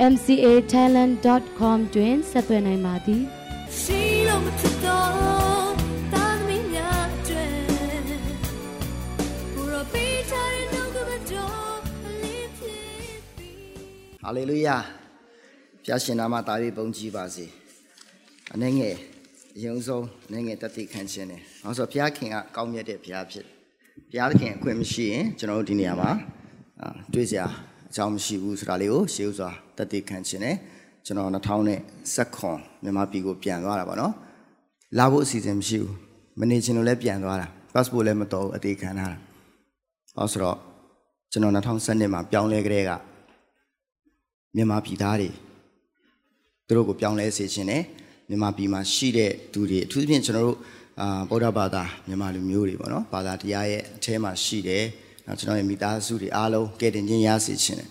[0.00, 3.22] mcatalent.com တွင်ဆက်သွယ်နိုင်ပါသည်
[3.80, 5.10] ရှိလို့မဖြစ်တော့
[6.12, 7.46] တာသမီးများကျွဲ
[9.54, 11.78] ဘူရောပေးချင်တော့ကမတော်
[12.22, 12.82] လေးဖြစ်
[14.22, 14.76] ဟာလေလုယာ
[15.84, 17.46] ဖျားရှင်နာမတာပြီးပုံကြည်ပါစေ
[18.54, 18.96] အနေငယ်
[19.56, 23.44] အရင်ဆုံးအနေငယ်တတိခံခြင်းတယ်။ဘာလို့ဆိုဘုရားခင်ကကောင်းမြတ်တဲ့ဘုရားဖြစ်
[24.10, 26.10] ဘုရားသခင်အခွင့်မရှိရင်ကျွန်တော်တို့ဒီနေရာမှာ
[27.14, 27.46] တွေးစရာ
[27.90, 30.56] အကြောင်းမရှိဘူးဆိုတာလေးကိုရှေးဥစွာတတိခံခြင်းနဲ့
[31.06, 34.12] ကျွန်တော်2010ခွန်မြန်မာပြည်ကိုပြန်သွားတာပေါ့နော်
[34.98, 35.94] လာဖို့အစီအစဉ်မရှိဘူး
[36.40, 39.18] မနေချင်လို့လည်းပြန်သွားတာ passport လည်းမတော်ဘူးအသေးခံထားတာ
[40.14, 40.58] ဟောဆိုတော့
[41.32, 42.90] ကျွန်တော်2012မှာပြောင်းလဲကြတဲ့က
[44.56, 45.30] မြန်မာပြည်သားတွေ
[46.66, 47.82] သူတို့ကိုပြောင်းလဲစေခြင်းနဲ့
[48.28, 50.58] မြန်မာပြည်မှာရှိတဲ့သူတွေအထူးသဖြင့်ကျွန်တော်တို့
[51.00, 54.84] အာဗုဒ္ဓဘာသာမြန်မာလူမျိုးတွေပေါ့နော်ဘာသာတရားရဲ့အထဲမှာရှိတယ်
[55.30, 57.88] နော်ကျွန်တော်ရဲ့မိသားစုတွေအားလုံးကဲတင်ခြင်းရစေခြင်းတယ်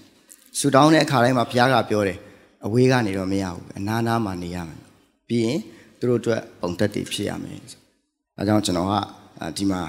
[0.59, 2.17] ဆူတောင်းတဲ့အခါတိုင်းမှာဘုရားကပြောတယ်
[2.65, 4.79] အဝေးကနေတော့မရဘူးအနားနားမှာနေရမယ်
[5.27, 5.59] ပြီးရင်
[5.99, 7.57] သူတို့အတွက်ပုံသက်တည်ဖြစ်ရမယ်
[8.37, 8.93] အဲကြောင့်ကျွန်တော်က
[9.57, 9.81] ဒီမှာ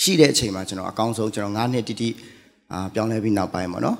[0.00, 2.10] ရှိတဲ့အချိန်မှာကျွန်တော်အကောင်းဆုံးကျွန်တော်9နှစ်တိတိ
[2.72, 3.98] အာပြောင်းလဲပြီးနောက်ပိုင်းပေါ့နော်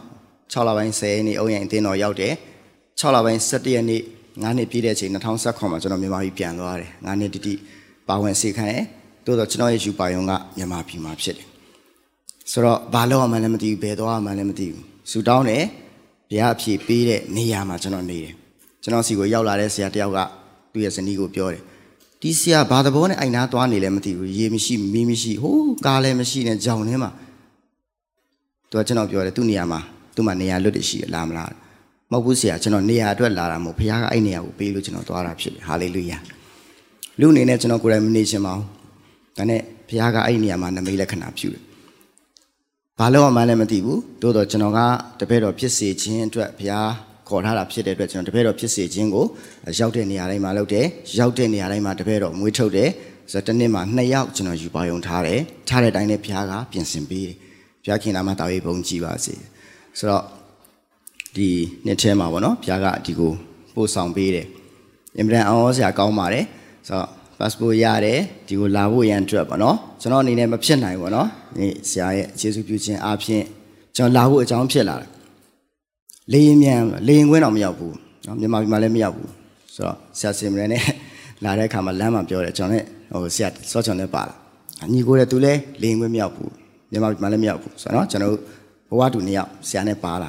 [0.53, 2.34] 6လပိုင်း10ရက်နေ့အုံရင်အတင်းတော်ရောက်တယ်
[3.01, 4.03] 6လပိုင်း17ရက်နေ့
[4.43, 7.55] 9နှစ်ပြည့်တဲ့အချိန်2019မှာကျွန်တော်မြန်မာပြည်ပြန်သွားတယ်9နှစ်တိတိ
[8.09, 8.84] ပါဝင်စေခိုင်းတယ်
[9.25, 11.50] တိုးတော့ကျွန်တော်ရဲ့ယူပါယုံကမြန်မာပြည်မှာဖြစ်တယ်
[12.51, 15.65] ဆိုတော့ဘာလို့မှလည်းမသိဘူးဘယ်သွားမှလည်းမသိဘူးဆူတောင်းတယ်
[16.31, 18.34] ဘုရားအဖြေပေးတဲ့နေရာမှာကျွန်တော်နေတယ်
[18.83, 20.19] ကျွန်တော်စီကိုရောက်လာတဲ့ဆရာတယောက်က
[20.73, 21.62] သူ့ရဲ့ဇနီးကိုပြောတယ်
[22.21, 27.11] ဒီဆရာဘာသဘောနဲ့အိုင်နာသွားနေလဲမသိဘူးရေမရှိမီးမရှိဟိုးကားလည်းမရှိနဲ့ကြောင်ထဲမှာ
[28.71, 29.81] သူကကျွန်တော်ပြောတယ်သူ့နေရာမှာ
[30.15, 31.50] သူ့မှာနေရာလွတ်တရှိလာမလား
[32.12, 36.19] မဟုတ်ဘူးဆရာကျွန်တော်နေရာအတွက်လာတာမဟုတ်ဘုရားကအဲ့နေရာကိုပေးလို့ကျွန်တော်သွားတာဖြစ်တယ်ဟာလေလုယာ
[37.21, 38.67] လူအနေနဲ့ကျွန်တော်ကိုယ်တိုင်မနေချင်ပါဘူး
[39.37, 41.62] ဒါနဲ့ဘုရားကအဲ့နေရာမှာနမိတ်လက္ခဏာပြုတယ်
[43.03, 44.81] ဘာလို့မှလည်းမသိဘူးသို့တော့ကျွန်တော်က
[45.21, 46.91] တပည့်တော်ဖြစ်စေခြင်းအတွက်ဘုရား
[47.28, 49.25] ခေါ်ထားတာဖြစ်တဲ့အတွက်ကျွန်တော်တပည့်တော်ဖြစ်စေခြင်းကို
[49.78, 50.87] ရောက်တဲ့နေရာတိုင်းမှာလုပ်တယ်
[51.19, 52.91] ရောက်တဲ့နေရာတိုင်းမှာတပည့်တော်မွေးထုတ်တယ်
[53.33, 57.37] ဆိုတော့တစ်နှစ်မှာနှစ်ယောက်ကျွန်တော်ယူပါယုံထားတယ်ထားတဲ့အတိုင်းနဲ့ဘုရားကပြင်ဆင်ပေးတယ်
[57.83, 59.34] ဘုရားခင်နာမတော်ရေးဘုန်းကြီးပါစေ
[59.99, 60.25] ဆိုတော့
[61.37, 61.49] ဒီ
[61.87, 63.32] နှစ်ထဲမှာပေါ့နော်ဘုရားကဒီကို
[63.75, 64.47] ပို့ဆောင်ပေးတယ်
[65.19, 66.44] အင်မတန်အော်စရာကောင်းပါတယ်
[66.88, 67.09] ဆိုတော့
[67.41, 68.19] passport ရတယ်
[68.49, 73.45] ဒီကိုလာဖို့ရန်အတွက်ပေါ့နော်ကျွန်တော်အနေနဲ့မဖြစ်နိုင်ဘူးပေါ့နော်ဒီဆရာရဲ့အခြေစုပြုခြင်းအားဖြင့်
[73.97, 75.09] ကျွန်တော်လာဖို့အကြောင်းဖြစ်လာတယ်
[76.33, 77.95] လေရင်မြန်လေရင်ခွင်းတော့မရောက်ဘူး
[78.27, 79.31] နော်မြန်မာပြည်မှာလည်းမရောက်ဘူး
[79.75, 80.83] ဆိုတော့ဆရာစင်မရနဲ့
[81.45, 84.34] လာတဲ့အခါမှာလမ်းမှာပြောတယ်ကျွန်တော်နဲ့ဟိုဆရာစောချွန်နဲ့ပါလာ
[84.93, 86.50] ညီကိုလည်းသူလည်းလေရင်ခွင်းမရောက်ဘူး
[86.91, 88.34] မြန်မာပြည်မှာလည်းမရောက်ဘူးဆိုတော့နော်ကျွန်တော်
[88.91, 90.29] ဘဝတူနှစ်ယောက်ဆရာနဲ့ပါလာ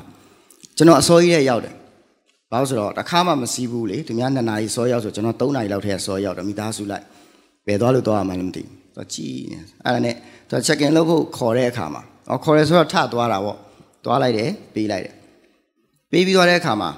[0.77, 1.73] ကျွန်တော်အစောကြီးရဲ့ရောက်တယ်
[2.51, 7.03] ဘာလို့ဆိုတော့တစ်ခါမှမစီးဘူးလေသူများ2နာရီစောရောက်ဆိုကျွန်တော်3နာရီလောက်ထဲစောရောက်တယ်မိသားစုလိုက်
[7.67, 10.15] ဘယ်သွားလို့သွားရမှလည်းမသိဘူးသူကြည်နေအဲ့ဒါနဲ့
[10.49, 13.57] သူ check in လုပ်ဖို့ခေါ်တဲ့အခါမှာအော်ခေါ်ရဲဆိုတော့ထသွားတာပေါ့
[14.05, 15.15] သွားလိုက်တယ်ပေးလိုက်တယ်
[16.11, 16.89] ပေးပြီးသွားတဲ့အခါမှာ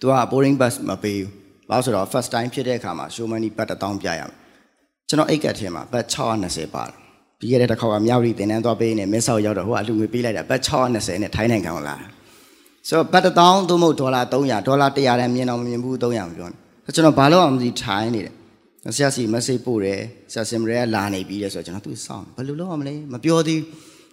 [0.00, 1.30] သူက boarding bus မပေးဘူး
[1.68, 4.30] ဘာလို့ဆိုတော့ first time ဖြစ်တဲ့အခါမှာ show money ဘတ်1000ပြရမယ်
[5.08, 6.94] ကျွန်တော်အိတ်ကတ်ထဲမှာဘတ်620ပါတယ်
[7.38, 11.96] ပြီးခဲ့တဲ့တစ်ခေါက်ကမြောက်ရီတင်တန်းသွားပေးနေမင်းဆောက်ရောက်တော့ဟိုကအလူငွေပေးလိုက်တာဘတ်620နဲ့ထိုင်းနိုင်ငံကိုလာ
[12.88, 18.34] ဆိုတော့ဘတ်1000သို့မဟုတ်ဒေါ်လာ300ဒေါ်လာ100တန်းမြင်တော့မမြင်ဘူး300မပြောနဲ့ကျွန်တော်ဘာလို့အောင်မသိထိုင်းနေတယ်
[18.96, 20.00] ဆရာစီ message ပို့တယ်
[20.32, 23.60] ဆရာစင်မရဲကလာနေပြီတဲ့ဆိုတော့ကျွန်တော်သူစောင့်ဘယ်လိုလုပ်ရမလဲမပြောသေး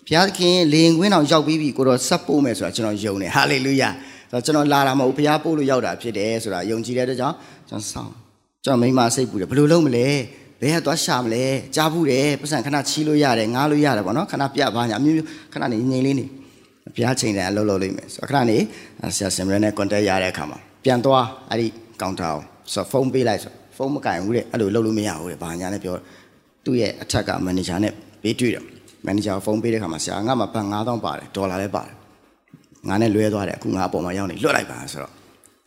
[0.08, 3.90] ဘုရားသခင်လေရင်ခွင်းအောင်ရောက်ပြီးပြီကိုတော့ဆက်ပို့မယ်ဆိုတာကျွန်တော်ယုံတယ်ဟာလေလုယာ
[4.31, 7.35] ဆိုတော့ကျွန်တော်လာတာမဟုတ်ဘုရားပို့လို့ရောက်တာဖြစ်တယ်ဆိုတာယုံကြည်တဲ့အတွက်ကြောင့်
[7.69, 8.13] ကျွန်တော်စောင့်
[8.63, 10.08] ကျွန်တော်မိမစိတ်ပူတယ်ဘယ်လိုလုပ်မလဲ
[10.62, 11.44] ဘယ်ကသွားရှာမလဲ
[11.75, 16.25] ကြားဘူးတယ်ပတ်စံခဏချီးလို့ရတယ်ငားလို့ရတယ်ပေါ့နော်ခဏပြပါညာအမျိုးမျိုးခဏနေငြိမ်လေးနေ
[16.96, 18.58] ဘုရားချိန်တယ်အလုပ်လုပ်လိမ့်မယ်ဆိုတော့ခဏနေ
[19.16, 21.68] ဆရာစင်မရဲနဲ့ contact ရတဲ့အခါမှာပြန်သွားအဲ့ဒီ
[22.02, 22.41] ကောင်တာကို
[22.74, 25.96] ဆိုတော့ဖုန်းပေးလိုက်ဆိုဖုန်းမကင်ဘူးတဲ့အဲ့လိုလုပ်လို့မရဘူးတဲ့ဘာညာနဲ့ပြော
[26.66, 27.94] သူ့ရဲ့အထက်ကမန်နေဂျာနဲ့
[28.24, 28.64] ဘေးတွေ့တယ်
[29.06, 31.96] မန်နေဂျာဖုန်းပေးတဲ့ခါမှာဆရာငါမှဘတ်9000ပါတယ်ဒေါ်လာလည်းပါတယ်
[32.88, 35.14] ငါနဲ့လွဲသွားတယ်အခုငါအပေါ်မှာရောက်နေလွတ်လိုက်ပါဆိုတော့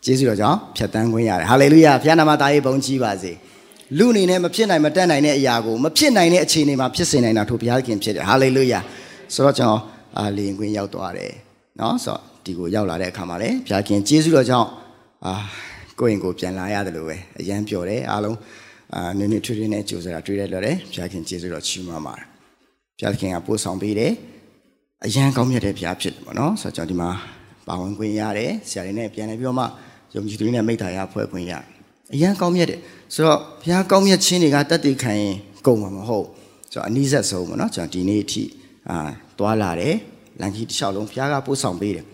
[0.05, 3.33] ကျေးဇူးတော်ကြောင့်ဖြတ်တန်းခွင့်ရတယ်ဟာလေလုယာဘုရားနာမသားရေးဘုန်းကြီးပါစေ
[3.99, 8.81] လူအနေနဲ့မဖြစ်နိုင်မတတ်နိုင်တဲ့အရာကိုမဖြစ်နိုင်တဲ့အခြေအနေမှာဖြစ်စေနိုင်တာထို့ဘုရားခင်ဖြစ်တယ်ဟာလေလုယာ
[9.35, 9.81] ဆိုတော့ကျွန်တော်
[10.19, 11.33] အာလေရင်ခွင်းရောက်သွားတယ်
[11.81, 14.69] နော်ဆိုတော့ဒီကိုရောက်လာတဲ့အခါမှာလည်းဘုရားခင်ကျေးဇူးတော်ကြောင့်
[15.27, 15.35] အာ
[16.01, 18.39] ကိုယ့်ရင်ကိုပြန်လာရတယ်လို့ပဲအရန်ပြောတယ်အားလုံး
[18.95, 22.27] အာနည်းနည်းထွေးထွေးနဲ့ကြိုးစားတာတွေ့ရတော့တယ်ဘုရားခင်ကျေးဇူးတော်ချီးမွမ်းပါတယ်
[22.99, 24.13] ဘုရားခင်ကပို့ဆောင်ပေးတယ်
[25.07, 27.11] အရန်ကောင်းမြတ်တဲ့ဘုရားဖြစ်တယ်ပေါ့နော်ဆိုတော့ကျွန်တော်ဒီမှာ
[27.67, 29.65] ပါဝင်ခွင့်ရတယ်ဆရာတွေနဲ့ပြန်လဲပြီးတော့မှ
[30.15, 31.53] ယုံကြည်သူတွေနဲ့မိသားရဖွဲ့ခွင့်ရ
[32.15, 32.81] အရန်ကောင်းမြတ်တယ်
[33.15, 35.35] ဆိုတော့ဘုရားကောင်းမြတ်ခြင်းတွေကတတ်သိခံရင်
[35.67, 36.27] ကုန်မှာမဟုတ်
[36.73, 38.43] ဆိုတော့အနည်းဆက်ဆုံးပေါ့နော်ကျွန်တော်ဒီနေ့အထိ
[38.91, 38.97] အာ
[39.43, 39.95] တွာလာတယ်
[40.41, 42.07] လန်ကြီးတစ်လျှောက်လုံးဘုရားကပို့ဆောင်ပေးတယ်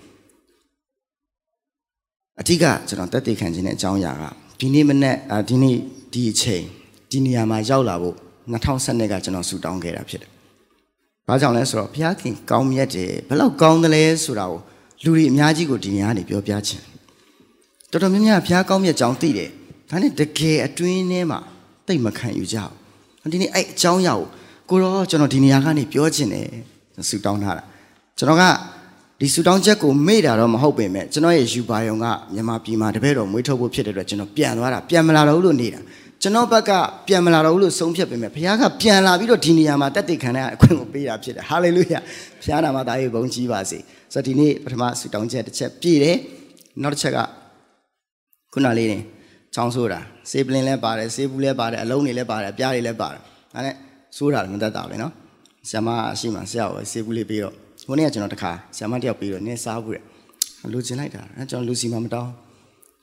[2.40, 4.24] အထက်ကကျွန်တော်တတ်တည်ခံခြင်းတဲ့အကြောင်းအရာက
[4.60, 5.76] ဒီနေ့မနေ့အာဒီနေ့
[6.12, 6.64] ဒီအချိန်
[7.10, 8.16] ဒီနေရာမှာရောက်လာဖို့
[8.52, 10.30] 2012ကကျွန်တော်ဆူတောင်းခဲ့တာဖြစ်တယ်။
[11.28, 14.60] ဘာကြောင့်လဲဆိုတော့ဘုရားခင်ကောင်းမြတ်တယ်ဘယ်လောက်ကောင်းတယ်လဲဆိုတာကို
[15.04, 16.82] လူတွေအများကြီးကိုဒီနေရာကနေပြောပြချင်
[17.90, 19.50] တော်တော်များများဘုရားကောင်းမြတ်ကြောင်းသိတယ်။
[19.90, 21.40] ဒါနဲ့တကယ်အတွင်းထဲမှာ
[21.86, 24.26] တိတ်မခံယူကြဘူး။ဒီနေ့အဲ့အကြောင်းအရာကို
[24.70, 26.48] ကိုတော့ကျွန်တော်ဒီနေရာကနေပြောချင်တယ်
[27.09, 27.63] ဆူတောင်းထားတာ။
[28.17, 28.43] ကျွန်တော်က
[29.19, 35.79] ဒီဆူတောင်းချက်ကိုမေ့တာတော့မဟုတ်ပေမဲ့ကျွန်တော်ရဲ့ယူပါယုံကမြန်မာပြည်မှာတပည့်တော်မွေးထုတ်ဖို့ဖြစ်တဲ့အတွက်ကျွန်တော်ပြန်သွားတာပြန်မလာတော့ဘူးလို့နေတာ
[36.21, 36.71] ကျွန်တော်ဘက်က
[37.07, 41.99] ပြန်မလာတော့ဘူးလို့ဆုံးဖြတ်ပေမဲ့ဘုရားကပြန်လာပြီးတော့ဒီနေရာမှာတက်တည်ခံတဲ့အခွင့်ကိုပေးတာဖြစ်တယ်ဟာလေလုယာ
[42.43, 43.77] ဘုရားနာမသားရေးဘုန်းကြီးပါစေ
[44.13, 46.17] ဆိုတော့ဒီနေ့ပထမဆူတောင်းချက်တစ်ချက်ပြည့်တယ်
[46.81, 47.19] နောက်တစ်ချက်က
[48.53, 48.99] ခုနလေးနေ
[49.55, 49.99] ချောင်းဆိုးတာ
[50.31, 53.21] ဆေးပလင်းလည်းပါတယ်ဆေးဘူးလည်းပါတယ်အလုံးတွေလည်းပါတယ်အပြားတွေလည်းပါတယ်
[53.53, 53.75] ဒါနဲ့
[54.17, 55.11] ဆိုးတာလည်းမတတ်တာပဲเนาะ
[55.68, 55.88] ဆရာမ
[56.18, 57.54] ရှိမှဆရာကိုဆေးဘူးလေးပြီးတော့
[57.86, 60.02] ဟိုနေ့ကကျွန်တော်တခါဆရာမတယောက်ပြီးတော့နင်းစားဘူးတဲ့
[60.72, 62.32] လူကျင်လိုက်တာအဲကျွန်တော်လူစီမှမတောင်း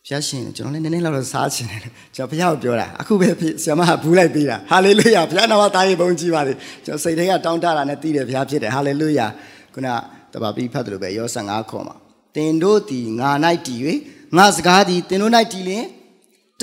[0.07, 1.81] ဖျားရှင်ကျွန်တော်လည်းနည်းနည်းလောက်တော့စားချင်တယ်
[2.15, 3.29] ကျွန်တော်ဖျားကိုပြောတာအခုပဲ
[3.63, 6.53] ဆရာမကဘူးလိုက်ပေးတာဟာလေလုယာဖျားနာမသားရေးဘုန်းကြီးပါလေ
[6.85, 9.27] ကျွန်တော်စိတ်ထဲကတောင်းတတာနဲ့တည်တယ်ဖျားဖြစ်တယ်ဟာလေလုယာ
[9.73, 9.88] ခုန
[10.33, 11.95] တပါပြီးဖတ်တယ်လို့ပဲယော15ခေါ်မှာ
[12.35, 13.31] တင်တို့ဒီငါ၌
[13.67, 13.79] တည်၍
[14.38, 15.85] ငါစကားဒီတင်တို့၌တည်လင်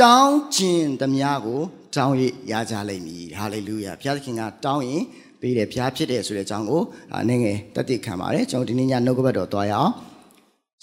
[0.01, 1.61] တောင်းခြင်းသမျှကို
[1.95, 2.15] တောင်း၍
[2.51, 5.03] ရကြလိမ့်မည်ဟာလေလုယာဘုရားသခင်ကတောင်းရင်
[5.43, 6.83] ပေးတယ်ဘုရားဖြစ်တယ်ဆိုတဲ့အကြောင်းကို
[7.19, 9.91] အနေငယ်တက်တည်ခံပါတယ်ကျွန်တော်ဒီနေ့ညနှုတ်ကပတ်တော်သွားရအောင်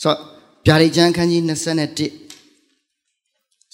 [0.02, 0.14] ဆို
[0.66, 1.54] ဗျာဒိတ်ကျမ်းခန်းကြီး21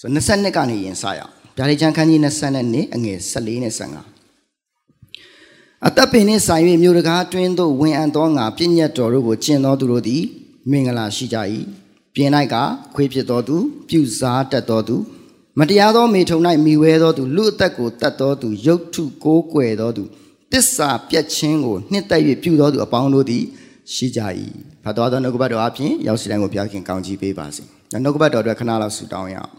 [0.00, 3.82] ဆို22ကနေရင်စရအောင်ဗျာဒိတ်ချမ်းခန်းကြီး22အငယ်14နဲ့15
[5.86, 10.22] အသက်ပင်နှင့်ဆိုင်၍မြို့တကားတွင်သို့ဝင်အံ့သောငါပြည့်ညတ်တော်တို့ကိုကျင့်သောသူတို့သည်
[10.70, 11.36] မင်္ဂလာရှိကြ၏
[12.14, 12.54] ပြင်၌က
[12.94, 13.56] ခွေးဖြစ်သောသူ
[13.88, 14.96] ပြုစားတတ်သောသူ
[15.58, 20.04] မတရားသောမေထုံ၌မိဝဲသောသူလူအသက်ကိုတတ်သောသူရုပ်ထုကိုးကွယ်သောသူ
[20.52, 23.44] တစ္ဆာပြတ်ခြင်းကိုနှစ်သက်၍ပြုသောသူအပေါင်းတို့သည်
[23.94, 24.20] ရှိကြ၏
[24.84, 27.62] ဖတ်တော်သောနှုတ်ကပတ်တော်အပြင်ရောက်စီတိုင်းကိုဘုရားခင်ကောင်းချီးပေးပါစေ
[27.92, 29.52] နှုတ်ကပတ်တော်အတွက်ခဏလောက်ဆုတောင်းရအောင်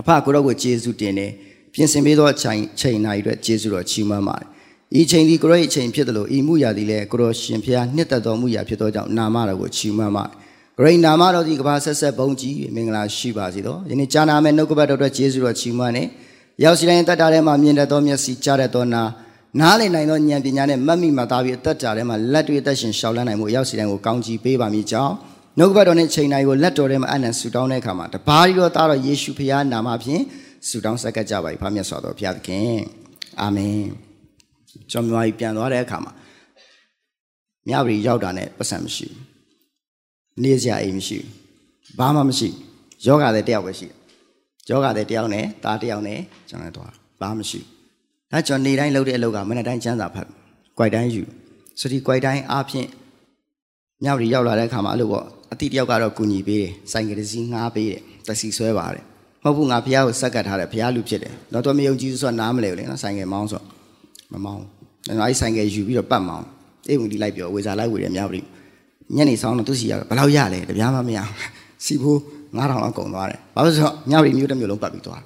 [0.00, 1.30] အဖကိုတော့ကိုကျေးဇူးတင်တယ်
[1.74, 4.46] ပြင်ဆင်ပေးသောအချိန်ချိန်နာရီအတွက်ကျေးဇူးတော်ချီးမွမ်းပါတယ်
[5.00, 10.32] ဤချိန်ဒီကိုရောဤချိန်ဖြစ်တယ်လို့ဤမှုရာသည်လည်းကိုရောရှင်ဖျားနှစ်သက်တော်မှုရာဖြစ်သောကြောင့်နာမတော်ကိုချီးမွမ်းပါတယ်
[10.78, 16.08] ဂရိနာမတော်ဒီကဘာဆက်ဆက်ဘုံကြီးမင်္ဂလာရှိပါစေတော့ယနေ့ကြားနာမယ့်နှုတ်ကပတ်တော်အတွက်ကျေးဇူးတော်ချီးမွမ်းတယ်
[16.64, 19.02] ရောက်စီတိုင်းတတ်တာထဲမှာမြင်တတ်သောမျက်စိကြားတတ်သောနာ
[19.60, 25.14] နားလည်နိုင်သောဉာဏ်ပညာနဲ့မတ်မိမှသာပြီးအသက်တာထဲမှာလက်တွေ့အသက်ရှင်ရှောက်လန်းနိုင်မှုရောက်စီတိုင်းကိုကောင်းချီးပေးပါမည်ကြောင်း
[25.58, 30.22] နှုတ်ကပတ်တော်နဲ့ချိန်တိုင်းကိုလက်တော်ထဲမှာအနံ့ဆူတောင်းတဲ့အခါမှာတပါးရီတော်သားတော်ယေရှုဖခင်နာမဖြင့်
[30.68, 32.74] ဆူတောင်းဆက်ကပ်ကြပါ၏ဖခင်မြတ်စွာတော်ဘုရားသခင်
[33.40, 33.82] အာမင်
[34.90, 36.12] ကျွန်တော်ပြန်သွားတဲ့အခါမှာ
[37.68, 42.48] မြပရီရောက်တာနဲ့ပတ်စံမရှိဘူးနေစရာအိမ်မရှိဘူးဘာမှမရှိ
[43.06, 43.88] ယောဂတဲ့တယောက်ပဲရှိ
[44.68, 47.60] ယောဂတဲ့တယောက်နဲ့သားတယောက်နဲ့ကျွန်တော်သွားဘာမှမရှိ
[48.34, 50.26] ဒါကျွန်တော်နေတိုင်းလုပ်တဲ့အလုပ်ကမနေ့တိုင်းချမ်းသာဖတ်၊
[50.76, 51.22] ကြွိုက်တိုင်းယူ
[51.80, 52.88] စတီကြွိုက်တိုင်းအားဖြင့်
[54.04, 59.04] ညဝတီရောက်လာတဲ့အခါမှာအဲ့လိုပေါ့အတိတယောက်ကတော့ကူညီပေးတယ်ဆိုင်ကယ်စီငှားပေးတယ်တက်စီဆွဲပါတယ်
[59.44, 63.62] မဟုတ်ဘူးငါဖះကိုစက်ကတ်ထားတယ်ဖះလူဖြစ်တယ်တော့တော့မယုံကြည်ဆိုတော့နားမလဲဘူးလေနော်ဆိုင်ကယ်မောင်းဆို
[64.32, 64.68] မမောင်းဘူး
[65.08, 66.46] အဲ့ဆိုင်ကယ်ယူပြီးတော့ပတ်မောင်း
[66.88, 68.40] အေးဝင်ဒီလိုက်ပြောဝေစာလိုက်ဝေတယ်ညဝတီ
[69.16, 71.20] ညနေဆောင်တော့သူစီရဘယ်လောက်ရလဲတပြားမှမရ
[71.84, 72.18] စီဖိုး
[72.56, 75.22] 9000လောက်ကုန်သွားတယ်ဘာလို့ဆိုတော့ညဝတီမျိုးတစ်မျိုးလုံးပတ်ပြီးသွား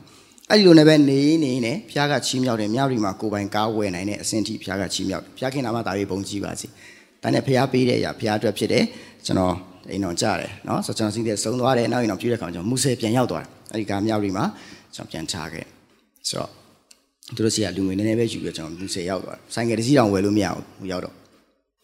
[0.51, 6.67] အဲ့ဒီလိုနဲ့ပဲနေနေနဲ့ဘုရားကချီးမြှောက်တယ်မြရီမှာကိုပိုင်ကားဝယ်နိုင်တဲ့အဆင့်ထိဘုရားကချီးမြှောက်တယ်ဘုရားခင်နာမဒါရီပုံကြီးပါစေ
[7.23, 8.85] ဒါနဲ့ဘုရားပေးတဲ့အရာဘုရားအတွက်ဖြစ်တယ်
[9.27, 9.55] ကျွန်တော်
[9.91, 14.45] အိမ်တော်ကြတယ်နော်ဆိုတော့ကျွန်တော်စီးတဲ့ဆုံးသွားတယ်နောက်အိမ်တော်ပြည့်တဲ့ခါမှာကျွန်တော်မူဆယ်ပြန်ရောက်သွားတယ်အဲ့ဒီကားမြရီမှာ
[14.95, 15.65] ကျွန်တော်ပြန်ချခဲ့
[16.29, 16.51] ဆိုတော့
[17.35, 21.15] သူတို့စီကလူငွေနည်းနည်းပဲယူပြီးကျွန်တော်မူဆယ်ရောက်သွားတယ်ဆိုင်ကယ်တစ်စီးတောင်ဝယ်လို့မရဘူးရောက်တော့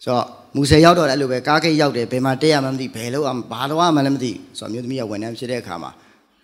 [0.04, 0.24] ဆိုတော့
[0.56, 5.90] မူဆယ်ရောက်တော့လည်းအဲ့လိုပဲကားကိတ်ရောက်တယ်ဘယ်မှာတက်ရမှမသိဘယ်လောက်ဘာလောက်မှလည်းမသိဆိုတော့မြို့သမီးကဝန်ထမ်းဖြစ်တဲ့အခါမှာ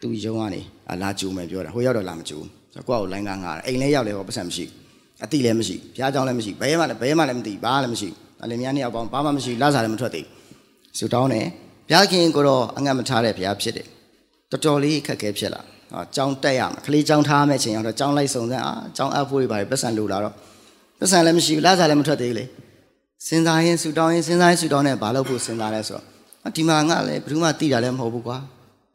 [0.03, 0.61] သူယုံကနေ
[1.03, 2.41] လာကြိုမယ်ပြောတာဟိုရောက်တော့လာမကြို
[2.75, 4.65] ဆိုတော့ကိုယ့်ကိုလိုင်းကားငါအိမ်လဲရောက်လဲဟောပတ်စံမရှိ
[5.25, 8.09] အတိလည်းမရှိဘုရားကြောင်းလည်းမရှိဘယ်မှလည်းဘယ်မှလည်းမသိဘာလည်းမရှိ
[8.43, 10.27] အလင်များနှစ်ယောက်ပေါင်းဘာမှမရှိလာစားလည်းမထွက်သေး
[10.99, 11.47] ဆူတောင်းတယ်
[11.89, 13.87] ဘုရားခင်ကိုတော့အငတ်မထားတဲ့ဘုရားဖြစ်တယ်
[14.51, 15.61] တော်တော်လေးခက်ခဲဖြစ်လာ
[15.93, 20.35] ဟောကြောင်းတက်ရမှာခလေးကြောင်းထားမယ့်ချိန်ရောက်တော့ကြောင်းလိုက်စုံစမ်းအာကြောင်းအပ်ဖို့တွေပါပတ်စံလိုလာတော့
[20.99, 22.45] ပတ်စံလည်းမရှိဘူးလာစားလည်းမထွက်သေးဘူးလေ
[23.27, 28.39] စဉ်းစားရင်ဆူတောင်းရင်စဉ်းစားရင်ဆူတောင်းနေဘာလို့ဖို့စဉ်းစားလဲဆိုတော့ဒီမှာငါလည်းဘယ်သူမှတိတာလည်းမဟုတ်ဘူးကွာ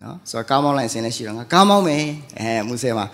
[0.06, 2.04] နော်ဆိုတော့ကားမောင်းလိုက်ဆင်းလည်းရှိတော့ငါကားမောင်းမယ်
[2.40, 3.06] အဲမူဆယ်မှာ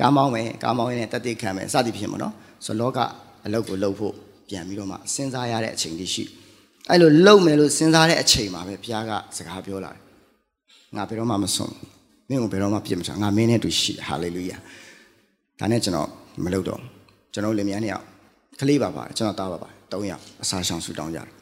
[0.00, 2.98] ကားမောင်းမယ်ကားမောင်းရင်တက်တိခံမယ်စသည်ဖြင့်ပေါ့နော်ဆိုတော့လောက
[3.46, 4.14] အလုပ်ကိုလုပ်ဖို့
[4.48, 6.24] ပြန်ပြီးတော့မှစဉ်းစားရတဲ့အချိန်လေးရှိ
[6.90, 10.00] အဲ့လိုလုံမယ်လို့စဉ်းစားတဲ့အချိန်မှာပဲဘုရားကစကားပြောလာတယ်
[10.96, 11.74] ငါဘယ်တော့မှမဆုံး
[12.28, 14.56] မင်းကိုဘယ်တော့မှပြစ်မချငါမင်းနဲ့တူရှိတယ်ဟာလေလုယာ
[15.58, 16.08] ဒါနဲ့ကျွန်တော်
[16.44, 16.80] မလုပ်တော့
[17.32, 18.04] ကျွန်တော်လင်မယားနှစ်ယောက်
[18.60, 21.37] ကလေးပါပါကျွန်တော်သားပါပါ၃ယောက်အစာရှောင်ဆူတောင်းကြတယ်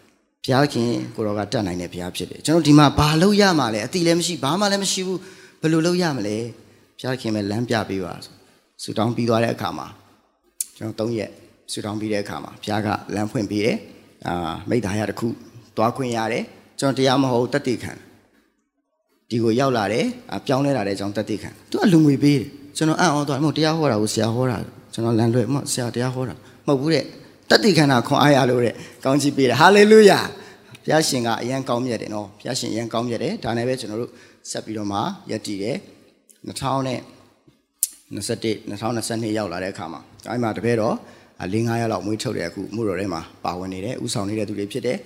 [0.46, 5.20] ဘုရားခင်ကိုတော်ကတတ်နိုင်တဲ့ဘုရားဖြစ်တယ်ကျွန်တော်ဒီမှာဘာလို့ရမှာလဲအတိလည်းမရှိဘာမှလည်းမရှိဘူး
[5.60, 6.36] ဘယ်လိုလုပ်ရမလဲ
[6.98, 8.14] ဘုရားခင်ပဲလမ်းပြပေးပါ
[8.82, 9.86] ဆူတောင်းပြီးသွားတဲ့အခါမှာ
[10.76, 11.30] ကျွန်တော်၃ရက်
[11.72, 13.76] ဆူတောင်းပြီးတဲ့အခါမှာဘုရားကလမ်းဖွင့်ပေးတယ်
[14.26, 15.28] အာမိသားရတစ်ခု
[15.76, 16.44] သွားခွင့်ရတယ်
[16.80, 17.92] ကျွန်တော်တရားမဟုတ်တတ်သိခံ
[19.30, 20.04] ဒီကိုရောက်လာတယ်
[20.46, 24.58] ပြောင်းလဲလာတဲ့အကြောင်းတတ်သိခံသူကလူငွေပေးတယ်ကျွန်တော်အံ့ဩသွားမဟုတ်တရားဟောတာကိုဆရာဟောတာ
[24.92, 26.34] ကျွန်တော်လမ်းလွဲမဟုတ်ဆရာတရားဟောတာ
[26.66, 27.04] မဟုတ်ဘူးတဲ့
[27.50, 28.74] တတ်သိခန္ဓာခွန်အားရလို့တဲ့
[29.04, 30.20] ကောင်းချီးပေးတယ်ဟာလေလုယာ
[30.84, 34.10] ဘုရားရှင်ကအရန်ကောင်းမြတ်တယ်နော်ဘုရားရှင်အရန်ကောင်းမြတ်တယ်ဒါနဲ့ပဲကျွန်တော်တို့
[34.50, 34.98] ဆက်ပြီးတော့မှ
[35.30, 35.76] ယက်တည်တယ်
[36.48, 37.00] 2000နဲ့
[38.14, 40.94] 21 2022ရောက်လာတဲ့အခါမှာအဲဒီမှာတပည့်တော်
[41.42, 44.96] ၄9ရက်လောက်မွေးထုတ်တဲ့အခုမှုတော်ထဲမှာပါဝင်နေတဲ့ဥဆောင်နေတဲ့သူတွေဖြစ်တယ်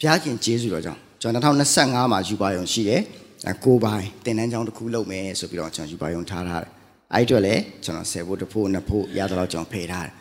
[0.00, 3.00] ဘုရားခင်ကျေးဇူးတော်ကြောင့်ကျွန်တော်2025မှာယူပါရုံရှိတယ်
[3.64, 6.70] ကိုပိုင်းတင်တန်းကြောင်းတစ်ခုလုပ်မယ်ဆိုပြီးတော့ကျွန်တော်ယူပါရုံထားထားတယ်
[7.14, 10.14] အဲ့အတွက်လည်းကျွန်တော်10ဖို့တစ်ဖို့နှစ်ဖို့ရတော့ကျွန်တော်ဖယ်ထားတယ်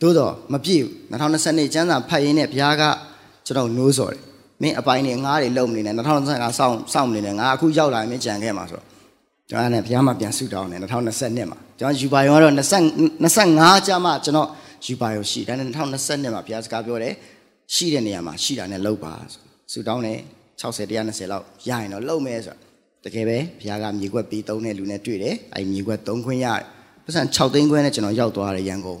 [0.00, 2.82] သို့တော့မပြည့်ဘူး2020ကျမ်းစာဖတ်ရင်းနဲ့ဘုရားက
[3.46, 4.22] ကျွန်တော်နိုးစော်တယ်
[4.62, 8.86] မင်းအပိုင်းနေငားတွေလုံနေတယ်2025စောင့်စောင့်နေတယ်ငါအခုရောက်လာရင်မင်းကြံခဲ့မှာဆိုတော့
[9.50, 14.48] ကျွန်တော်လည်းဘုရားမှာပြန်ဆုတောင်းတယ်2020မှာကျွန်တော်ယူပါယုံကတော့20 25ကျမှကျွန်တော်
[14.86, 17.14] ယူပါယုံရှိဒါနဲ့2020မှာဘုရားစကားပြောတယ်
[17.74, 19.12] ရှိတဲ့နေရာမှာရှိတာနဲ့လုပ်ပါ
[19.72, 20.18] ဆုတောင်းတယ်
[20.60, 22.60] 60 120လောက်ရရင်တော့လုံမယ်ဆိုတော့
[23.04, 26.62] တကယ်ပဲဘုရားကမြေခွက်ပေးသုံးတဲ့လူနဲ့တွေ့တယ်အဲမြေခွက်သုံးခွင့်ရတယ်
[27.04, 29.00] ပတ်စံ6သိန်းခွဲနဲ့ကျွန်တော်ရောက်သွားတယ်ရန်ကုန်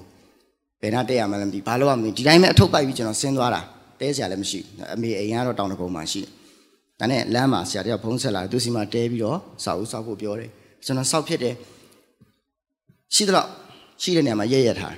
[0.80, 3.60] ဘယ်နာတက်ရမှလည်းမသိဘာလို့မှမသိဒီတိုင်းပဲအထုပ်ပိုက်ပြီးကျွန်တော်ဆင်းသွားတာ
[4.00, 4.60] တဲစရာလည်းမရှိ
[4.94, 6.30] အမေအိမ်ကတော့တောင်တကုံမှာရှိတယ်
[7.00, 10.50] ဒါနဲ့လမ်းမှာဆရာတယောက်ဖုန်းဆက်လာသူစီမှာတဲပြီးတော့စောက်ဦးစောက်ဖို့ပြောတယ်
[10.84, 11.54] ကျွန်တော်စောက်ဖြစ်တယ်
[13.14, 13.46] ရှိတော့
[14.02, 14.94] ရှိတဲ့နေရာမှာရဲရဲထား